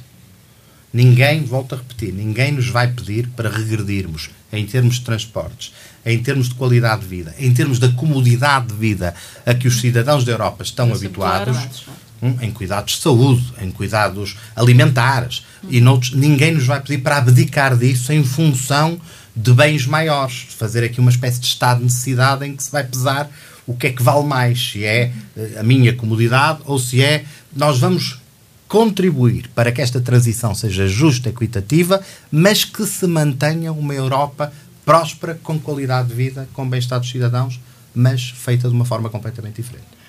[0.93, 5.73] Ninguém, volto a repetir, ninguém nos vai pedir para regredirmos em termos de transportes,
[6.05, 9.13] em termos de qualidade de vida, em termos da comodidade de vida
[9.45, 11.85] a que os cidadãos da Europa estão habituados,
[12.21, 17.17] hum, em cuidados de saúde, em cuidados alimentares, e noutros, ninguém nos vai pedir para
[17.17, 18.99] abdicar disso em função
[19.35, 22.83] de bens maiores, fazer aqui uma espécie de estado de necessidade em que se vai
[22.83, 23.29] pesar
[23.65, 27.23] o que é que vale mais, se é eh, a minha comodidade ou se é
[27.55, 28.19] nós vamos
[28.67, 32.01] contribuir para que esta transição seja justa, equitativa,
[32.31, 34.51] mas que se mantenha uma Europa
[34.85, 37.59] próspera, com qualidade de vida, com bem-estar dos cidadãos,
[37.93, 40.00] mas feita de uma forma completamente diferente.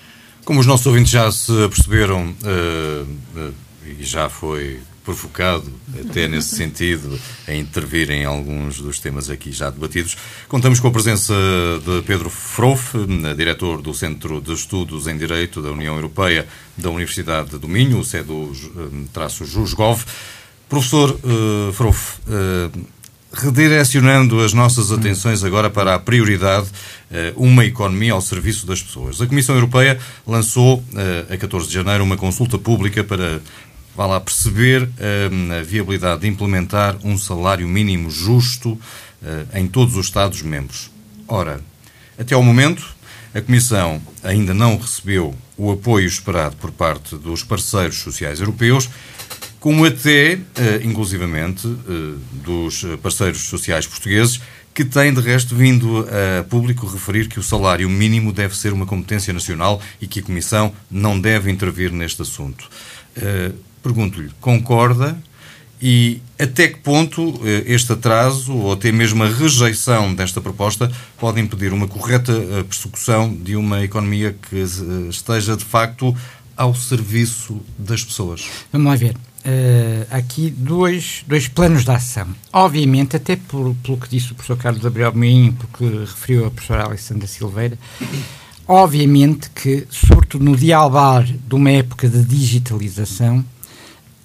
[0.45, 3.53] Como os nossos ouvintes já se perceberam, uh, uh,
[3.85, 5.69] e já foi provocado,
[5.99, 10.17] até nesse sentido, a intervir em alguns dos temas aqui já debatidos.
[10.47, 11.33] Contamos com a presença
[11.85, 12.93] de Pedro Frouf,
[13.35, 18.03] diretor do Centro de Estudos em Direito da União Europeia da Universidade do Minho, o
[18.03, 20.05] CEDU-JUSGOV.
[20.69, 22.71] Professor uh, Frouf, uh,
[23.33, 29.19] redirecionando as nossas atenções agora para a prioridade, uh, uma economia ao serviço das pessoas.
[29.19, 33.41] A Comissão Europeia lançou, uh, a 14 de janeiro, uma consulta pública para
[33.95, 38.79] vá lá perceber uh, a viabilidade de implementar um salário mínimo justo
[39.53, 40.91] em todos os Estados-membros.
[41.29, 41.61] Ora,
[42.19, 42.85] até ao momento,
[43.33, 48.89] a Comissão ainda não recebeu o apoio esperado por parte dos parceiros sociais europeus,
[49.63, 51.65] como até, uh, inclusivamente,
[52.43, 54.41] dos parceiros sociais portugueses,
[54.73, 58.85] que têm, de resto, vindo a público referir que o salário mínimo deve ser uma
[58.85, 62.67] competência nacional e que a Comissão não deve intervir neste assunto.
[63.81, 65.17] Pergunto-lhe, concorda
[65.85, 70.89] e até que ponto eh, este atraso ou até mesmo a rejeição desta proposta
[71.19, 76.15] pode impedir uma correta eh, persecução de uma economia que eh, esteja de facto
[76.55, 78.47] ao serviço das pessoas?
[78.71, 79.17] Vamos lá ver.
[79.45, 82.27] Uh, aqui dois, dois planos de ação.
[82.53, 86.85] Obviamente, até por, pelo que disse o professor Carlos Gabriel Moinho, porque referiu a professora
[86.85, 87.77] Alessandra Silveira,
[88.65, 93.43] obviamente que, sobretudo no dialbar de uma época de digitalização,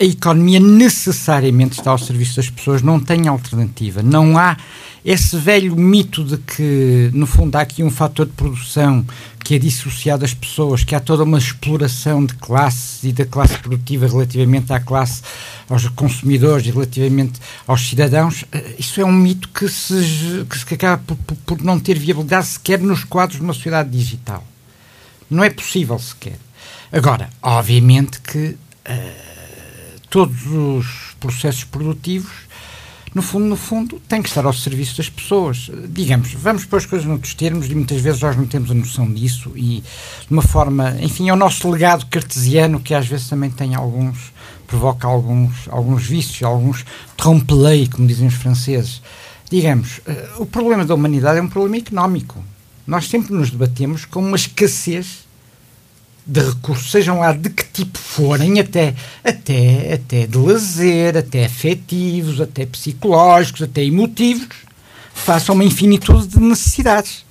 [0.00, 4.00] a economia necessariamente está ao serviço das pessoas, não tem alternativa.
[4.00, 4.56] Não há
[5.04, 9.04] esse velho mito de que, no fundo, há aqui um fator de produção
[9.44, 13.58] que é dissociado das pessoas, que há toda uma exploração de classes e da classe
[13.58, 15.22] produtiva relativamente à classe,
[15.68, 18.44] aos consumidores e relativamente aos cidadãos.
[18.52, 22.78] Eh, isso é um mito que se, que acaba por, por não ter viabilidade sequer
[22.80, 24.44] nos quadros de uma sociedade digital.
[25.30, 26.38] Não é possível sequer.
[26.92, 28.56] Agora, obviamente que.
[28.88, 29.28] Uh,
[30.10, 32.32] todos os processos produtivos,
[33.14, 35.70] no fundo, no fundo, têm que estar ao serviço das pessoas.
[35.88, 39.12] Digamos, vamos pôr as coisas noutros termos e muitas vezes nós não temos a noção
[39.12, 43.50] disso e de uma forma, enfim, é o nosso legado cartesiano que às vezes também
[43.50, 44.32] tem alguns,
[44.66, 46.84] provoca alguns, alguns vícios, alguns
[47.16, 49.02] trompe-l'œil, como dizem os franceses.
[49.50, 52.44] Digamos, eh, o problema da humanidade é um problema económico.
[52.86, 55.27] Nós sempre nos debatemos com uma escassez
[56.28, 62.38] de recursos, sejam lá de que tipo forem, até, até, até de lazer, até afetivos,
[62.38, 64.46] até psicológicos, até emotivos,
[65.14, 67.24] façam uma infinitude de necessidades.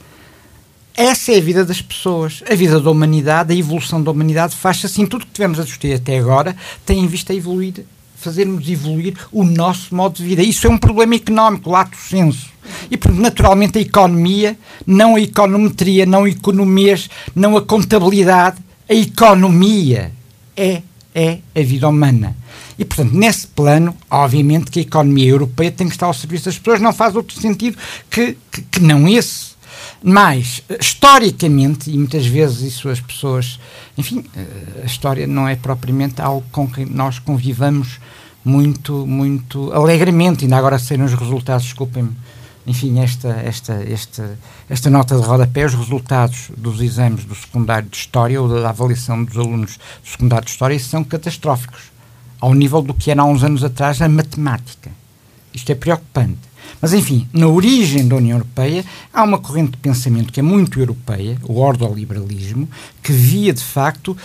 [0.96, 2.42] Essa é a vida das pessoas.
[2.50, 5.06] A vida da humanidade, a evolução da humanidade faz-se assim.
[5.06, 7.86] Tudo que tivemos a discutir até agora tem em vista evoluir,
[8.16, 10.42] fazermos evoluir o nosso modo de vida.
[10.42, 12.50] Isso é um problema económico, lato senso.
[12.90, 18.58] E, portanto, naturalmente, a economia, não a econometria, não economias, não a contabilidade,
[18.90, 20.12] a economia
[20.56, 20.82] é,
[21.14, 22.36] é a vida humana.
[22.78, 26.58] E, portanto, nesse plano, obviamente que a economia europeia tem que estar ao serviço das
[26.58, 27.78] pessoas, não faz outro sentido
[28.10, 29.58] que, que, que não esse.
[30.04, 33.60] Mas, historicamente, e muitas vezes isso as pessoas.
[33.98, 34.24] Enfim,
[34.82, 38.00] a história não é propriamente algo com que nós convivamos
[38.46, 40.46] muito, muito alegremente.
[40.46, 42.12] Ainda agora saíram os resultados, desculpem-me,
[42.68, 44.38] enfim, esta, esta, esta,
[44.70, 49.24] esta nota de rodapé, os resultados dos exames do secundário de História ou da avaliação
[49.24, 51.84] dos alunos do secundário de História são catastróficos,
[52.42, 54.92] ao nível do que era há uns anos atrás a matemática.
[55.54, 56.40] Isto é preocupante.
[56.82, 60.78] Mas, enfim, na origem da União Europeia há uma corrente de pensamento que é muito
[60.78, 62.70] europeia, o ordoliberalismo,
[63.02, 64.18] que via, de facto, uh,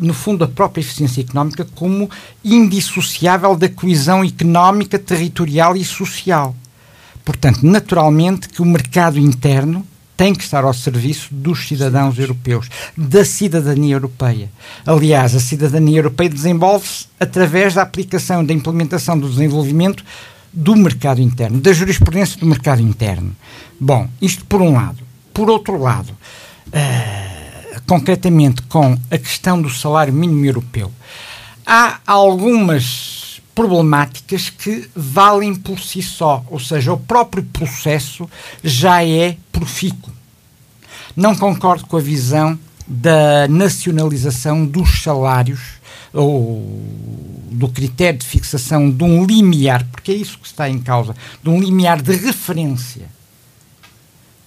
[0.00, 2.08] no fundo, a própria eficiência económica como
[2.44, 6.54] indissociável da coesão económica, territorial e social.
[7.28, 13.22] Portanto, naturalmente que o mercado interno tem que estar ao serviço dos cidadãos europeus, da
[13.22, 14.50] cidadania europeia.
[14.86, 20.02] Aliás, a cidadania europeia desenvolve-se através da aplicação, da implementação do desenvolvimento
[20.50, 23.36] do mercado interno, da jurisprudência do mercado interno.
[23.78, 25.04] Bom, isto por um lado.
[25.34, 26.10] Por outro lado,
[26.68, 30.90] uh, concretamente com a questão do salário mínimo europeu,
[31.66, 33.27] há algumas
[33.58, 38.30] problemáticas que valem por si só, ou seja, o próprio processo
[38.62, 40.12] já é profícuo.
[41.16, 42.56] Não concordo com a visão
[42.86, 45.58] da nacionalização dos salários
[46.12, 46.80] ou
[47.50, 51.50] do critério de fixação de um limiar, porque é isso que está em causa, de
[51.50, 53.10] um limiar de referência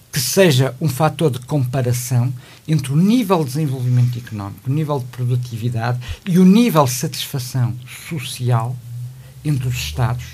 [0.10, 2.34] que seja um fator de comparação
[2.66, 7.76] entre o nível de desenvolvimento económico, o nível de produtividade e o nível de satisfação
[8.08, 8.74] social
[9.44, 10.26] entre os Estados.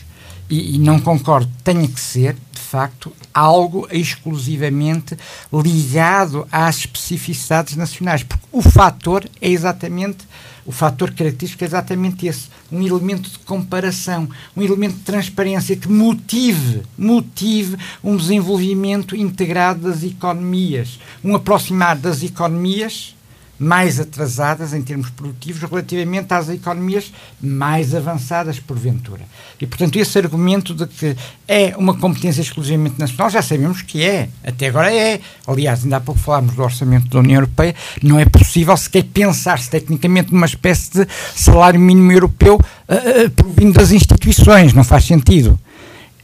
[0.49, 5.17] E, e não concordo, tenha que ser, de facto, algo exclusivamente
[5.51, 10.25] ligado às especificidades nacionais, porque o fator é exatamente
[10.67, 15.87] o fator característico é exatamente esse, um elemento de comparação, um elemento de transparência que
[15.87, 23.15] motive, motive um desenvolvimento integrado das economias, um aproximar das economias
[23.59, 29.21] mais atrasadas em termos produtivos relativamente às economias mais avançadas, porventura.
[29.59, 31.15] E, portanto, esse argumento de que
[31.47, 34.29] é uma competência exclusivamente nacional, já sabemos que é.
[34.43, 35.19] Até agora é.
[35.45, 39.69] Aliás, ainda há pouco falámos do orçamento da União Europeia, não é possível sequer pensar-se
[39.69, 45.59] tecnicamente numa espécie de salário mínimo europeu uh, uh, provindo das instituições, não faz sentido.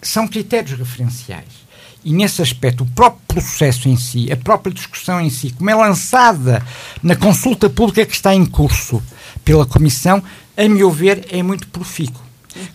[0.01, 1.62] São critérios referenciais
[2.03, 5.75] e nesse aspecto o próprio processo em si, a própria discussão em si, como é
[5.75, 6.65] lançada
[7.01, 9.01] na consulta pública que está em curso
[9.43, 10.21] pela Comissão,
[10.55, 12.21] a meu ver, é muito profícuo.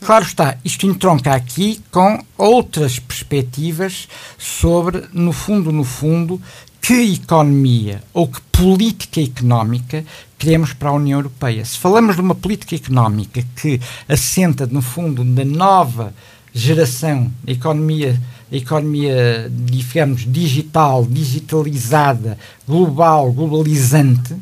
[0.04, 6.40] Claro está, isto entronca aqui com outras perspectivas sobre, no fundo, no fundo,
[6.80, 10.04] que economia ou que política económica
[10.38, 11.64] queremos para a União Europeia.
[11.64, 16.14] Se falamos de uma política económica que assenta, no fundo, na nova
[16.52, 18.20] geração, a economia
[18.50, 24.34] economia, digamos, digital, digitalizada, global, globalizante,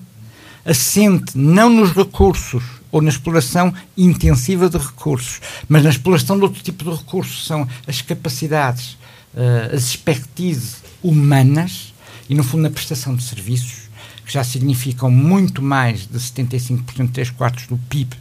[0.64, 6.62] assente não nos recursos ou na exploração intensiva de recursos, mas na exploração de outro
[6.62, 8.92] tipo de recursos, são as capacidades,
[9.34, 11.92] uh, as expertises humanas
[12.28, 13.86] e, no fundo, na prestação de serviços,
[14.24, 18.16] que já significam muito mais de 75%, 3 quartos do PIB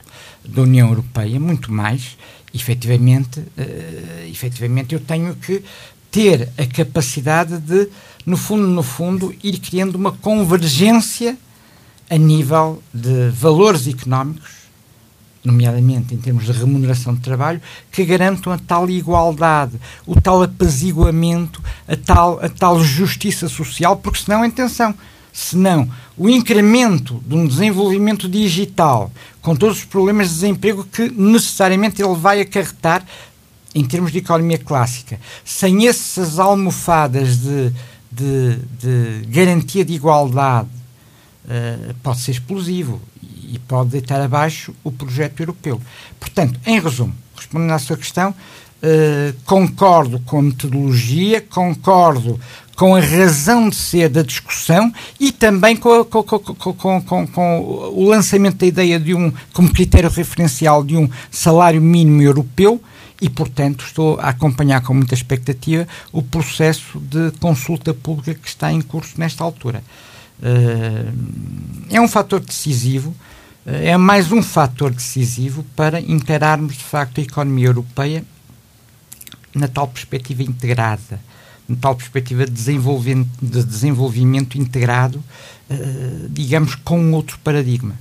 [0.48, 2.18] da União Europeia, muito mais,
[2.56, 5.64] efetivamente, uh, efetivamente eu tenho que
[6.10, 7.90] ter a capacidade de,
[8.26, 11.38] no fundo, no fundo, ir criando uma convergência
[12.10, 14.50] a nível de valores económicos,
[15.44, 21.62] nomeadamente em termos de remuneração de trabalho, que garantam a tal igualdade, o tal apaziguamento,
[21.88, 24.96] a tal, a tal justiça social, porque senão, atenção,
[25.36, 29.12] senão o incremento de um desenvolvimento digital,
[29.42, 33.06] com todos os problemas de desemprego que necessariamente ele vai acarretar
[33.76, 37.74] em termos de economia clássica, sem essas almofadas de,
[38.10, 40.70] de, de garantia de igualdade,
[41.44, 45.82] uh, pode ser explosivo e pode deitar abaixo o projeto europeu.
[46.18, 52.40] Portanto, em resumo, respondendo à sua questão, uh, concordo com a metodologia, concordo
[52.76, 57.60] com a razão de ser da discussão e também com, a, com, com, com,
[57.94, 62.82] o lançamento da ideia de um, como critério referencial de um salário mínimo europeu
[63.22, 68.72] e, portanto, estou a acompanhar com muita expectativa o processo de consulta pública que está
[68.72, 69.82] em curso nesta altura.
[71.90, 73.16] é um fator decisivo,
[73.66, 78.24] é mais um fator decisivo para encararmos, de facto, a economia europeia
[79.56, 81.22] na tal perspectiva integrada
[81.74, 85.24] tal perspectiva de desenvolvimento, de desenvolvimento integrado,
[85.70, 87.96] uh, digamos, com um outro paradigma.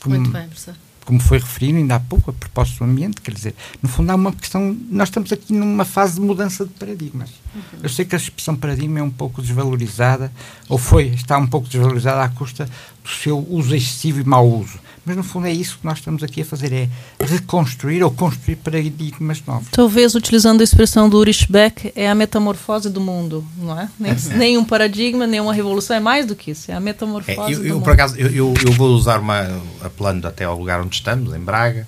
[0.00, 0.74] Como, Muito bem, professor.
[1.04, 4.14] Como foi referido ainda há pouco, a propósito do ambiente, quer dizer, no fundo há
[4.14, 7.30] uma questão, nós estamos aqui numa fase de mudança de paradigmas.
[7.54, 7.80] Uhum.
[7.82, 10.30] Eu sei que a expressão paradigma é um pouco desvalorizada,
[10.68, 12.68] ou foi, está um pouco desvalorizada à custa
[13.02, 14.78] do seu uso excessivo e mau uso.
[15.04, 16.88] Mas, no fundo, é isso que nós estamos aqui a fazer, é
[17.18, 19.68] reconstruir ou construir paradigmas novos.
[19.72, 23.88] Talvez, utilizando a expressão do Ulrich Beck, é a metamorfose do mundo, não é?
[23.98, 24.16] Nem, é.
[24.36, 27.54] nem um paradigma, nem uma revolução, é mais do que isso, é a metamorfose é,
[27.54, 27.84] eu, do eu, mundo.
[27.84, 31.86] Por acaso, eu, eu vou usar uma, apelando até ao lugar onde estamos, em Braga,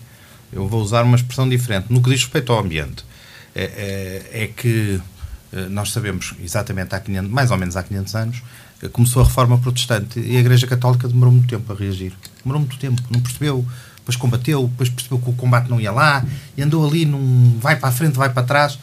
[0.53, 1.87] eu vou usar uma expressão diferente.
[1.91, 3.05] No que diz respeito ao ambiente,
[3.55, 5.01] é, é, é que
[5.55, 8.43] eh, nós sabemos exatamente há 500, mais ou menos há 500 anos,
[8.93, 12.13] começou a reforma protestante e a Igreja Católica demorou muito tempo a reagir.
[12.43, 13.65] Demorou muito tempo, não percebeu,
[13.97, 16.25] depois combateu, depois percebeu que o combate não ia lá
[16.57, 18.79] e andou ali num vai para a frente, vai para trás,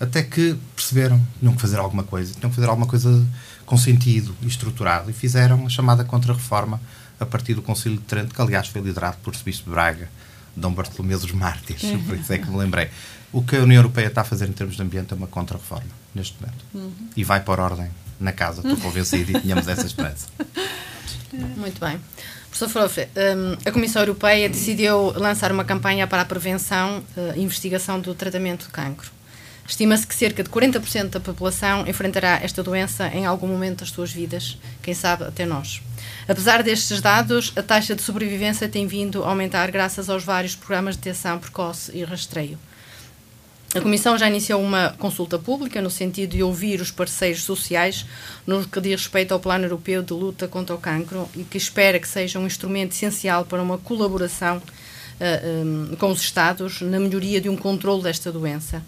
[0.00, 3.24] até que perceberam que tinham que fazer alguma coisa, tinham que fazer alguma coisa
[3.66, 6.80] com sentido e estruturado e fizeram a chamada contra-reforma
[7.20, 10.08] a partir do Concílio de Trento, que aliás foi liderado por Bispo de Braga,
[10.56, 12.88] Dom Bartolomeu dos Mártires, por isso é que me lembrei.
[13.32, 15.88] O que a União Europeia está a fazer em termos de ambiente é uma contra-reforma,
[16.14, 16.64] neste momento.
[16.74, 17.08] Uhum.
[17.16, 17.88] E vai por ordem
[18.22, 20.28] na casa, estou convencido e tínhamos essa esperança.
[21.56, 22.00] Muito bem.
[22.48, 27.02] Professor Frofre, hum, a Comissão Europeia decidiu lançar uma campanha para a prevenção
[27.34, 29.10] e investigação do tratamento de cancro.
[29.66, 34.12] Estima-se que cerca de 40% da população enfrentará esta doença em algum momento das suas
[34.12, 35.80] vidas, quem sabe até nós.
[36.28, 40.96] Apesar destes dados, a taxa de sobrevivência tem vindo a aumentar graças aos vários programas
[40.96, 42.58] de detecção precoce e rastreio.
[43.74, 48.04] A Comissão já iniciou uma consulta pública no sentido de ouvir os parceiros sociais
[48.46, 51.98] no que diz respeito ao Plano Europeu de Luta contra o Cancro e que espera
[51.98, 54.62] que seja um instrumento essencial para uma colaboração uh,
[55.18, 58.82] eh, um, eh, com os Estados na melhoria de um controle desta doença.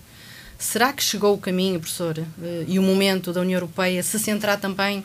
[0.58, 2.24] Será que chegou o caminho, professor, uh,
[2.68, 5.02] e o momento da União Europeia se centrar também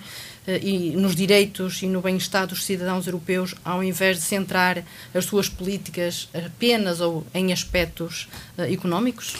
[0.61, 4.83] e nos direitos e no bem-estar dos cidadãos europeus, ao invés de centrar
[5.13, 8.27] as suas políticas apenas ou em aspectos
[8.57, 9.35] uh, económicos?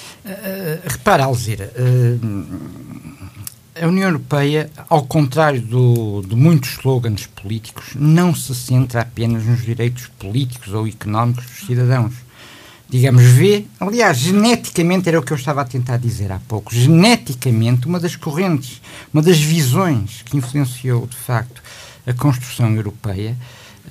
[0.85, 1.71] repara, Alzira,
[3.81, 9.63] a União Europeia, ao contrário do, de muitos slogans políticos, não se centra apenas nos
[9.63, 12.13] direitos políticos ou económicos dos cidadãos
[12.89, 17.85] digamos, vê, aliás, geneticamente era o que eu estava a tentar dizer há pouco, geneticamente
[17.85, 18.81] uma das correntes,
[19.13, 21.61] uma das visões que influenciou de facto
[22.07, 23.37] a construção europeia,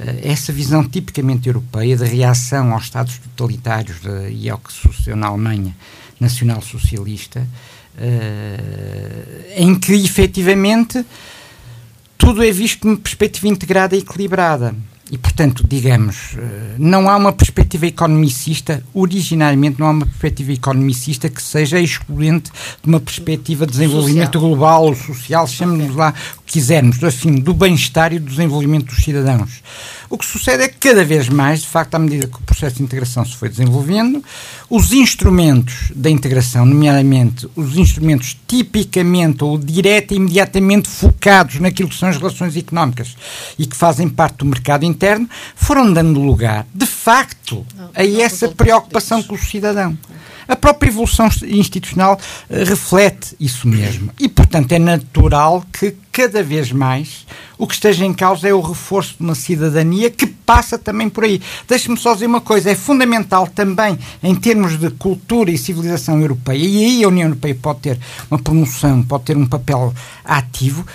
[0.01, 5.14] eh, essa visão tipicamente europeia de reação aos Estados totalitários de, e ao que sucedeu
[5.14, 5.76] na Alemanha
[6.20, 7.46] nacional-socialista,
[7.96, 11.05] uh, em que efetivamente
[12.16, 14.74] tudo é visto numa perspectiva integrada e equilibrada.
[15.11, 21.31] E, portanto, digamos, eh, não há uma perspectiva economicista, originariamente não há uma perspectiva economicista
[21.31, 22.51] que seja excluente
[22.83, 24.51] de uma perspectiva de desenvolvimento social.
[24.51, 29.05] global ou social, chamemos lá o que quisermos, afim, do bem-estar e do desenvolvimento dos
[29.05, 29.62] cidadãos.
[30.11, 32.76] O que sucede é que cada vez mais, de facto, à medida que o processo
[32.76, 34.24] de integração se foi desenvolvendo,
[34.70, 41.96] os instrumentos da integração, nomeadamente os instrumentos tipicamente ou direta e imediatamente focados naquilo que
[41.96, 43.14] são as relações económicas
[43.59, 49.22] e que fazem parte do mercado interno, foram dando lugar, de facto, a essa preocupação
[49.22, 49.96] com o cidadão.
[50.49, 52.18] A própria evolução institucional
[52.49, 54.11] uh, reflete isso mesmo.
[54.18, 57.26] E, portanto, é natural que cada vez mais
[57.59, 61.24] o que esteja em causa é o reforço de uma cidadania que passa também por
[61.24, 61.42] aí.
[61.68, 66.64] Deixe-me só dizer uma coisa: é fundamental também, em termos de cultura e civilização europeia,
[66.64, 67.99] e aí a União Europeia pode ter
[68.30, 69.92] uma promoção, pode ter um papel
[70.24, 70.86] ativo,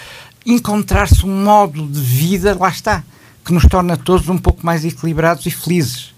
[0.46, 3.04] encontrar-se um modo de vida, lá está,
[3.46, 6.14] que nos torna todos um pouco mais equilibrados e felizes.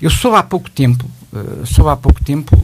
[0.00, 2.56] Eu sou há pouco tempo, uh, sou há pouco tempo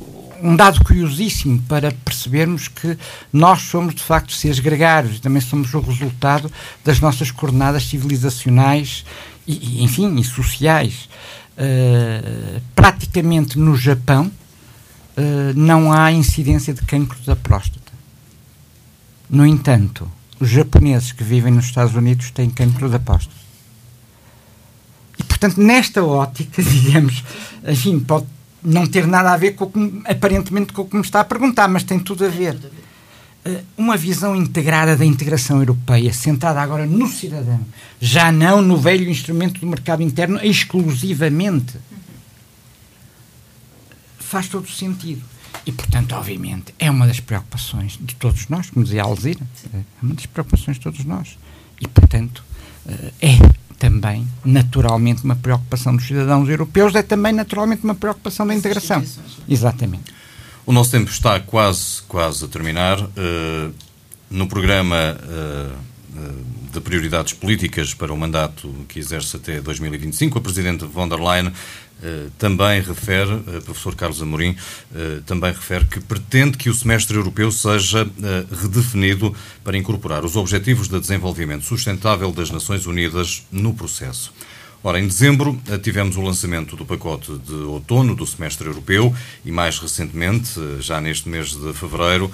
[0.45, 2.99] um dado curiosíssimo para percebermos que
[3.33, 6.53] nós somos de facto seres gregários, também somos o resultado
[6.85, 9.07] das nossas coordenadas civilizacionais
[9.47, 11.09] e, enfim, e sociais.
[11.57, 14.27] Uh, praticamente no Japão
[15.17, 17.93] uh, não há incidência de cancro da próstata.
[19.31, 23.35] No entanto, os japoneses que vivem nos Estados Unidos têm cancro da próstata.
[25.19, 27.25] E, portanto, nesta ótica, digamos,
[27.67, 28.27] enfim, pode
[28.65, 31.69] não ter nada a ver com que, aparentemente com o que me está a perguntar,
[31.69, 32.55] mas tem tudo a ver.
[32.55, 37.61] Uh, uma visão integrada da integração europeia, centrada agora no cidadão,
[38.01, 41.77] já não no velho instrumento do mercado interno exclusivamente,
[44.19, 45.23] faz todo sentido.
[45.67, 49.83] E, portanto, obviamente, é uma das preocupações de todos nós, como dizia a Alzira, é
[50.03, 51.39] uma das preocupações de todos nós.
[51.81, 52.43] E, portanto,
[52.87, 53.39] uh, é
[53.79, 59.05] também, naturalmente, uma preocupação dos cidadãos europeus, é também, naturalmente, uma preocupação da integração.
[59.49, 60.13] Exatamente.
[60.67, 63.01] O nosso tempo está quase, quase a terminar.
[63.01, 63.73] Uh,
[64.31, 65.77] no programa uh,
[66.73, 71.53] de prioridades políticas para o mandato que exerce até 2025, a Presidente von der Leyen
[72.03, 74.57] eh, também refere, uh, professor Carlos Amorim,
[75.27, 78.07] também refere que pretende que o semestre europeu seja
[78.63, 84.33] redefinido para incorporar os objetivos de desenvolvimento sustentável das Nações Unidas no processo.
[84.83, 89.79] Ora, em dezembro tivemos o lançamento do pacote de outono do semestre europeu e, mais
[89.79, 92.31] recentemente, já neste mês de fevereiro,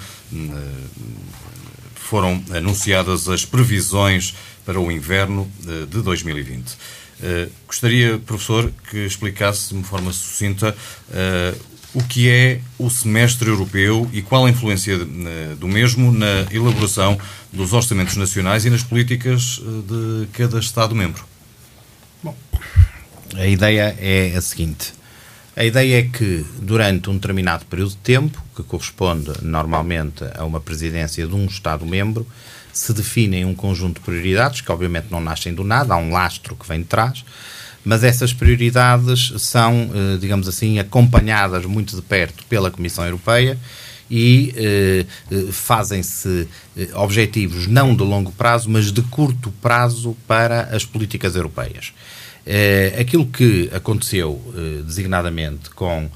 [2.11, 4.35] foram anunciadas as previsões
[4.65, 5.49] para o inverno
[5.89, 6.67] de 2020.
[6.67, 11.61] Uh, gostaria, professor, que explicasse de uma forma sucinta uh,
[11.93, 14.97] o que é o semestre europeu e qual a influência
[15.57, 17.17] do mesmo na elaboração
[17.51, 21.23] dos orçamentos nacionais e nas políticas de cada Estado-membro.
[22.21, 22.35] Bom,
[23.35, 24.93] a ideia é a seguinte.
[25.55, 30.61] A ideia é que, durante um determinado período de tempo, que corresponde normalmente a uma
[30.61, 32.25] presidência de um Estado-membro,
[32.71, 36.55] se definem um conjunto de prioridades, que obviamente não nascem do nada, há um lastro
[36.55, 37.25] que vem de trás,
[37.83, 43.57] mas essas prioridades são, eh, digamos assim, acompanhadas muito de perto pela Comissão Europeia
[44.09, 45.05] e eh,
[45.51, 46.47] fazem-se
[46.93, 51.91] objetivos não de longo prazo, mas de curto prazo para as políticas europeias.
[52.99, 54.41] Aquilo que aconteceu
[54.85, 56.09] designadamente com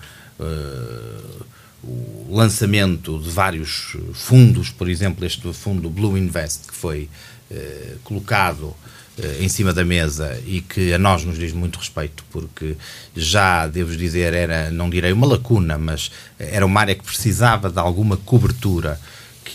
[1.84, 7.10] o lançamento de vários fundos, por exemplo, este fundo Blue Invest, que foi
[7.52, 8.76] eh, colocado
[9.20, 12.76] eh, em cima da mesa e que a nós nos diz muito respeito, porque
[13.16, 17.78] já, devo dizer, era, não direi uma lacuna, mas era uma área que precisava de
[17.78, 19.00] alguma cobertura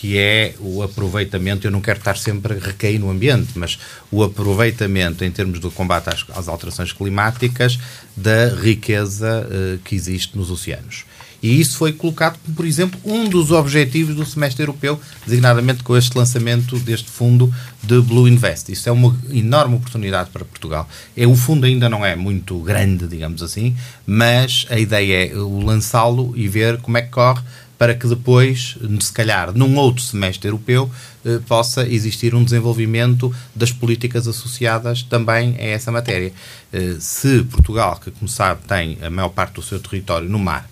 [0.01, 3.77] que é o aproveitamento, eu não quero estar sempre a recair no ambiente, mas
[4.09, 7.77] o aproveitamento em termos do combate às, às alterações climáticas
[8.17, 11.05] da riqueza uh, que existe nos oceanos.
[11.43, 15.95] E isso foi colocado como, por exemplo, um dos objetivos do semestre europeu, designadamente com
[15.95, 18.71] este lançamento deste fundo de Blue Invest.
[18.71, 20.89] Isso é uma enorme oportunidade para Portugal.
[21.15, 23.75] É, o fundo ainda não é muito grande, digamos assim,
[24.07, 27.43] mas a ideia é o lançá-lo e ver como é que corre
[27.81, 30.87] para que depois, se calhar, num outro semestre europeu,
[31.25, 36.31] eh, possa existir um desenvolvimento das políticas associadas também a essa matéria.
[36.71, 40.69] Eh, se Portugal, que como sabe tem a maior parte do seu território no mar,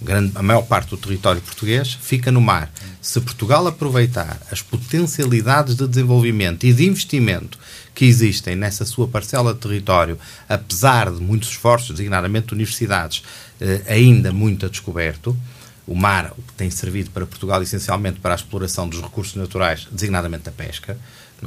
[0.00, 2.70] grande, a maior parte do território português fica no mar.
[3.02, 7.58] Se Portugal aproveitar as potencialidades de desenvolvimento e de investimento
[7.92, 10.16] que existem nessa sua parcela de território,
[10.48, 13.24] apesar de muitos esforços, designadamente de universidades,
[13.60, 15.36] eh, ainda muito a descoberto,
[15.86, 20.52] o mar tem servido para Portugal essencialmente para a exploração dos recursos naturais, designadamente a
[20.52, 20.98] pesca,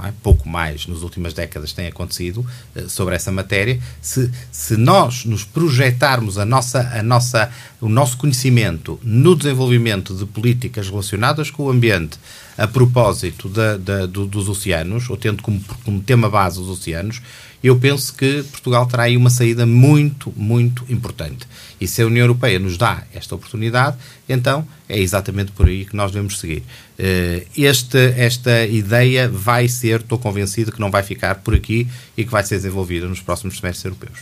[0.04, 0.14] é?
[0.22, 3.80] pouco mais nas últimas décadas tem acontecido uh, sobre essa matéria.
[4.02, 10.26] Se, se nós nos projetarmos a nossa, a nossa, o nosso conhecimento no desenvolvimento de
[10.26, 12.20] políticas relacionadas com o ambiente
[12.58, 17.22] a propósito da, da, do, dos oceanos, ou tendo como, como tema base os oceanos,
[17.64, 21.46] eu penso que Portugal terá aí uma saída muito, muito importante.
[21.80, 23.98] E se a União Europeia nos dá esta oportunidade,
[24.28, 26.64] então é exatamente por aí que nós devemos seguir.
[26.98, 31.88] Eh, este, esta ideia vai ser, estou convencido, que não vai ficar por aqui
[32.18, 34.20] e que vai ser desenvolvida nos próximos semestres europeus.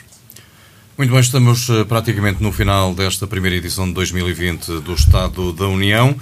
[0.97, 5.67] Muito bem, estamos eh, praticamente no final desta primeira edição de 2020 do Estado da
[5.67, 6.15] União.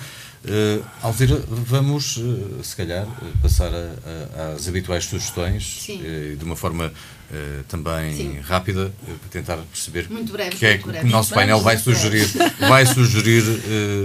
[0.45, 3.07] Uh, Alzira, vamos, uh, se calhar,
[3.41, 3.89] passar a,
[4.37, 6.85] a, às habituais sugestões uh, de uma forma
[7.31, 8.39] uh, também Sim.
[8.41, 12.27] rápida para tentar perceber muito breve, que é que o nosso painel vai sugerir,
[12.59, 13.43] vai sugerir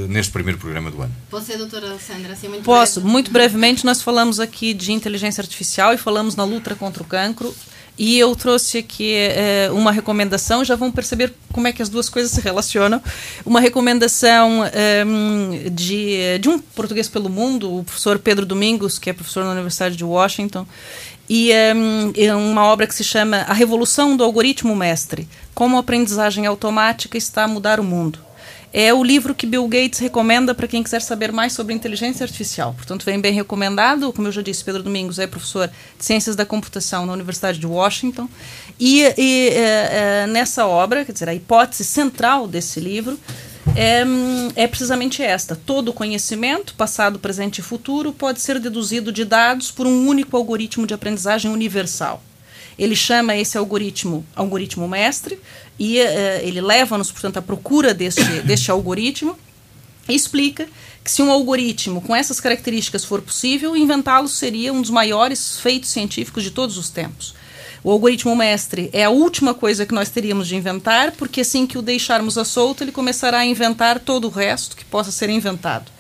[0.09, 1.15] neste primeiro programa do ano.
[1.45, 3.01] Ser, doutora Alessandra, assim, muito Posso.
[3.01, 3.13] Breve.
[3.13, 7.55] Muito brevemente, nós falamos aqui de inteligência artificial e falamos na luta contra o cancro.
[8.03, 12.09] E eu trouxe aqui é, uma recomendação, já vão perceber como é que as duas
[12.09, 12.99] coisas se relacionam.
[13.45, 15.05] Uma recomendação é,
[15.71, 19.97] de, de um português pelo mundo, o professor Pedro Domingos, que é professor na Universidade
[19.97, 20.67] de Washington,
[21.29, 21.75] e é,
[22.17, 27.19] é uma obra que se chama A Revolução do Algoritmo Mestre: Como a aprendizagem automática
[27.19, 28.30] está a mudar o mundo
[28.73, 32.73] é o livro que Bill Gates recomenda para quem quiser saber mais sobre inteligência artificial.
[32.75, 34.13] Portanto, vem bem recomendado.
[34.13, 37.67] Como eu já disse, Pedro Domingos é professor de Ciências da Computação na Universidade de
[37.67, 38.29] Washington.
[38.79, 43.19] E, e é, é, nessa obra, quer dizer, a hipótese central desse livro
[43.77, 44.05] é,
[44.55, 49.87] é precisamente esta: todo conhecimento, passado, presente e futuro, pode ser deduzido de dados por
[49.87, 52.23] um único algoritmo de aprendizagem universal.
[52.81, 55.39] Ele chama esse algoritmo algoritmo mestre
[55.79, 56.07] e uh,
[56.41, 59.39] ele leva-nos, portanto, à procura deste, deste algoritmo
[60.09, 60.67] e explica
[61.05, 65.91] que se um algoritmo com essas características for possível, inventá-lo seria um dos maiores feitos
[65.91, 67.35] científicos de todos os tempos.
[67.85, 71.77] O algoritmo mestre é a última coisa que nós teríamos de inventar, porque assim que
[71.77, 75.93] o deixarmos a solto, ele começará a inventar todo o resto que possa ser inventado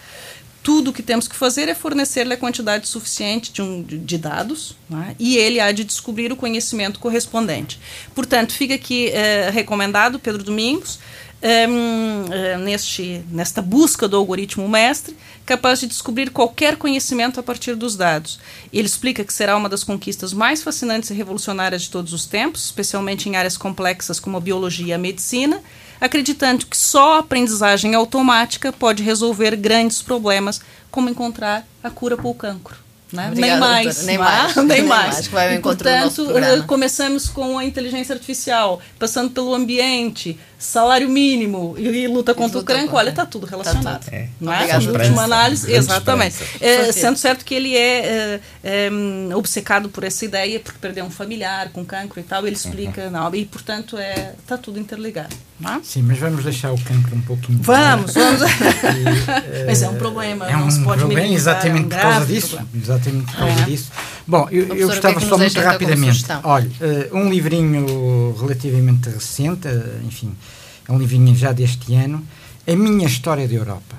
[0.62, 4.76] tudo o que temos que fazer é fornecer-lhe a quantidade suficiente de, um, de dados
[4.88, 5.14] né?
[5.18, 7.80] e ele há de descobrir o conhecimento correspondente.
[8.14, 10.98] Portanto, fica aqui é, recomendado, Pedro Domingos,
[11.42, 15.16] é, é, neste, nesta busca do algoritmo mestre,
[15.46, 18.38] capaz de descobrir qualquer conhecimento a partir dos dados.
[18.72, 22.64] Ele explica que será uma das conquistas mais fascinantes e revolucionárias de todos os tempos,
[22.64, 25.60] especialmente em áreas complexas como a biologia e a medicina
[26.00, 30.60] acreditando que só a aprendizagem automática pode resolver grandes problemas,
[30.90, 32.76] como encontrar a cura para o cancro.
[33.12, 33.28] Né?
[33.28, 35.14] Obrigada, nem mais, nem mais, nem, nem mais.
[35.14, 35.26] mais.
[35.26, 36.26] Vai e, portanto,
[36.66, 42.72] começamos com a inteligência artificial, passando pelo ambiente, salário mínimo e, e luta contra luta
[42.72, 44.04] o cancro, olha, está tudo relacionado.
[44.04, 44.14] Tá tudo.
[44.14, 44.28] É.
[44.38, 44.66] Não é?
[44.66, 46.36] Na última análise, exatamente.
[46.60, 48.90] É, sendo certo que ele é, é, é,
[49.34, 53.10] obcecado por essa ideia, porque perdeu um familiar com cancro e tal, ele explica, uhum.
[53.10, 55.34] não, e portanto está é, tá tudo interligado.
[55.58, 55.76] Não?
[55.76, 55.80] É?
[55.82, 57.58] Sim, mas vamos deixar o cancro um pouquinho.
[57.62, 58.42] Vamos, vamos.
[58.42, 62.58] e, mas é um problema, é um problema, exatamente por causa disso.
[62.74, 63.90] Exatamente por causa disso.
[64.26, 66.24] Bom, eu, eu gostava só muito rapidamente.
[66.44, 70.49] Olha, uh, um livrinho relativamente recente, uh, enfim, é
[70.92, 72.26] um livrinho já deste ano,
[72.66, 73.96] A Minha História da Europa.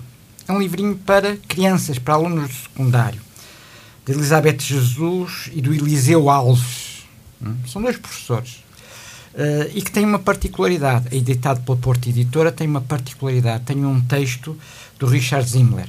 [0.48, 3.22] É um livrinho para crianças, para alunos do secundário,
[4.06, 7.04] de Elizabeth Jesus e do Eliseu Alves.
[7.42, 7.56] Hum?
[7.68, 8.64] São dois professores.
[9.34, 11.08] Uh, e que tem uma particularidade.
[11.12, 13.64] É editado pela Porta Editora, tem uma particularidade.
[13.64, 14.58] Tem um texto
[15.00, 15.88] do Richard Zimmler,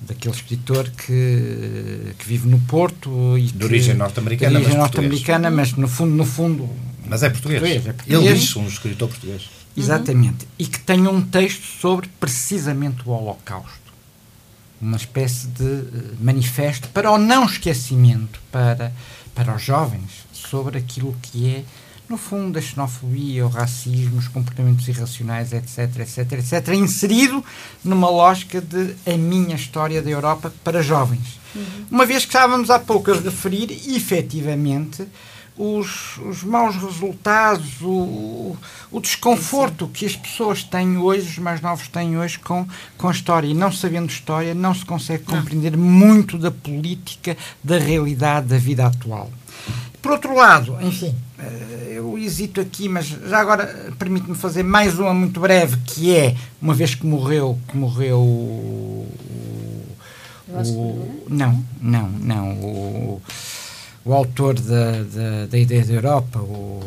[0.00, 5.86] daquele escritor que, que vive no Porto e de que, origem norte-americana, norte-americana, mas no
[5.86, 6.68] fundo, no fundo,
[7.06, 7.60] mas é português.
[7.60, 8.24] português, é português.
[8.24, 9.48] Ele diz um escritor português.
[9.76, 10.44] Exatamente.
[10.44, 10.50] Uhum.
[10.58, 13.92] E que tem um texto sobre precisamente o Holocausto.
[14.80, 18.92] Uma espécie de uh, manifesto para o não esquecimento, para,
[19.34, 21.64] para os jovens, sobre aquilo que é
[22.08, 27.42] no fundo, a xenofobia, o racismo, os comportamentos irracionais, etc, etc, etc, inserido
[27.82, 31.40] numa lógica de a minha história da Europa para jovens.
[31.54, 31.86] Uhum.
[31.90, 35.06] Uma vez que estávamos há pouco a referir, efetivamente,
[35.56, 38.56] os, os maus resultados, o,
[38.90, 42.66] o desconforto que as pessoas têm hoje, os mais novos têm hoje com,
[42.98, 43.46] com a história.
[43.46, 48.86] E não sabendo história, não se consegue compreender muito da política, da realidade da vida
[48.86, 49.30] atual.
[50.02, 55.14] Por outro lado, enfim, eh, eu hesito aqui, mas já agora permite-me fazer mais uma
[55.14, 59.08] muito breve, que é, uma vez que morreu, que morreu o,
[60.48, 63.22] o não, não, não, o,
[64.04, 66.84] o autor da, da, da ideia da Europa, o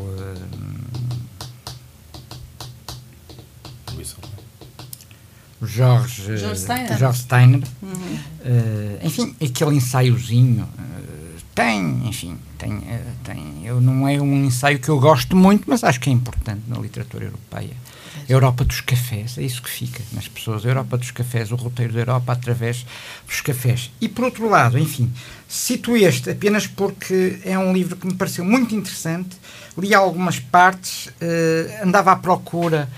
[5.59, 7.89] o Jorge, Jorge Steiner, Jorge Steiner uhum.
[7.89, 11.07] uh, enfim, aquele ensaiozinho uh,
[11.55, 15.83] tem, enfim, tem, eh, tem, eu não é um ensaio que eu gosto muito, mas
[15.83, 17.75] acho que é importante na literatura europeia.
[18.33, 20.65] Europa dos cafés, é isso que fica nas pessoas.
[20.65, 22.85] A Europa dos cafés, o roteiro da Europa através
[23.25, 23.89] dos cafés.
[24.01, 25.11] E por outro lado, enfim,
[25.47, 29.37] cito este apenas porque é um livro que me pareceu muito interessante.
[29.77, 32.89] Li algumas partes, uh, andava à procura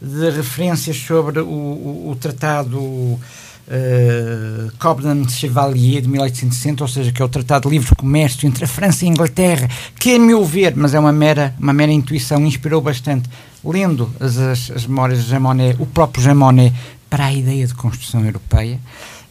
[0.00, 2.78] de referências sobre o, o, o tratado
[3.68, 8.64] uh, Cobden Chevalier de 1860, ou seja, que é o Tratado de Livre Comércio entre
[8.64, 11.92] a França e a Inglaterra, que, a meu ver, mas é uma mera, uma mera
[11.92, 13.28] intuição, inspirou bastante,
[13.64, 16.74] lendo as, as, as memórias de Jean Monnet, o próprio Jean Monnet,
[17.10, 18.78] para a ideia de construção europeia.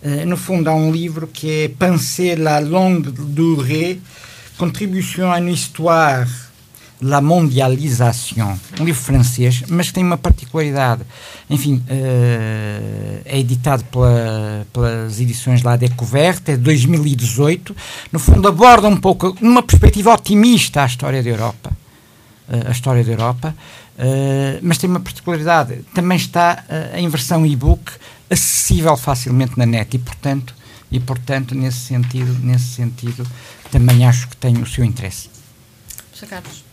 [0.01, 3.99] Uh, no fundo, há um livro que é Penser la longue durée,
[4.57, 6.46] Contribution à une histoire
[7.01, 11.03] La Mondialisation, um livro francês, mas que tem uma particularidade.
[11.47, 17.75] Enfim, uh, é editado pela, pelas edições La Découverte, é de 2018.
[18.11, 21.71] No fundo, aborda um pouco, numa perspectiva otimista, a história da Europa.
[22.49, 23.55] Uh, a história da Europa.
[23.95, 25.85] Uh, mas tem uma particularidade.
[25.93, 26.63] Também está
[26.95, 27.91] em versão e-book,
[28.29, 30.55] acessível facilmente na net e, portanto,
[30.91, 33.25] e, portanto nesse, sentido, nesse sentido,
[33.71, 35.29] também acho que tem o seu interesse.
[36.13, 36.27] Sr.
[36.27, 36.66] Carlos.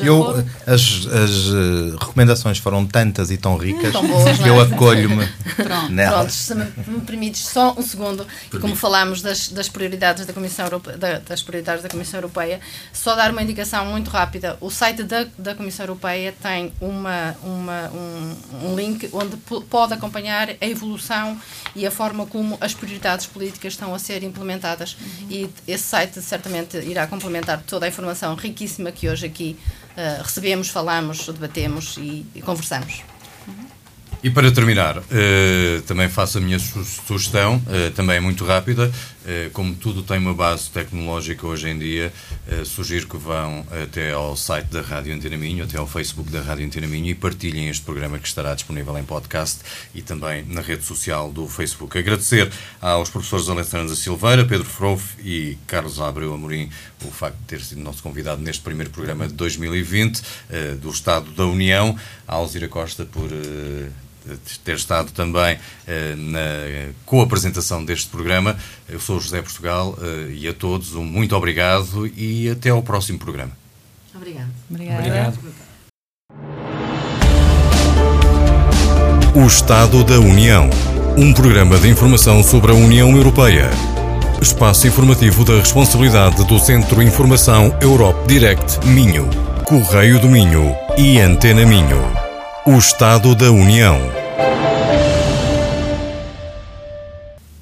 [0.00, 4.64] Eu, as, as uh, recomendações foram tantas e tão ricas tão boas, que eu é?
[4.64, 5.28] acolho-me
[5.90, 6.14] nelas.
[6.14, 10.32] Pronto, se me, me permites só um segundo, e como falámos das, das prioridades da
[10.32, 12.60] Comissão Europeia, da, das prioridades da Comissão Europeia,
[12.92, 14.56] só dar uma indicação muito rápida.
[14.60, 19.36] O site da, da Comissão Europeia tem uma, uma, um, um link onde
[19.68, 21.38] pode acompanhar a evolução
[21.74, 24.96] e a forma como as prioridades políticas estão a ser implementadas.
[25.00, 25.26] Uhum.
[25.30, 29.56] E esse site certamente irá complementar toda a informação riquíssima que hoje aqui
[29.96, 33.02] uh, recebemos, falamos, debatemos e, e conversamos.
[34.22, 38.90] E para terminar, uh, também faço a minha sugestão, uh, também muito rápida.
[39.24, 42.12] Uh, como tudo tem uma base tecnológica hoje em dia,
[42.64, 46.66] sugiro que vão até ao site da Rádio Antena Minho, até ao Facebook da Rádio
[46.66, 49.60] Antena Minho e partilhem este programa que estará disponível em podcast
[49.94, 51.96] e também na rede social do Facebook.
[51.96, 56.70] Agradecer aos professores Alessandra Silveira, Pedro Frouf e Carlos Abreu Amorim
[57.04, 60.22] o facto de ter sido nosso convidado neste primeiro programa de 2020
[60.80, 61.96] do Estado da União,
[62.26, 63.28] a Alzira Costa por
[64.64, 68.56] ter estado também uh, na co-apresentação deste programa.
[68.88, 73.18] Eu sou José Portugal uh, e a todos um muito obrigado e até ao próximo
[73.18, 73.52] programa.
[74.14, 74.50] Obrigado.
[74.70, 74.98] Obrigado.
[75.00, 75.38] obrigado.
[79.34, 80.70] O Estado da União.
[81.16, 83.70] Um programa de informação sobre a União Europeia.
[84.40, 89.28] Espaço informativo da responsabilidade do Centro Informação Europe Direct Minho,
[89.64, 92.23] Correio do Minho e Antena Minho.
[92.66, 94.00] O Estado da União.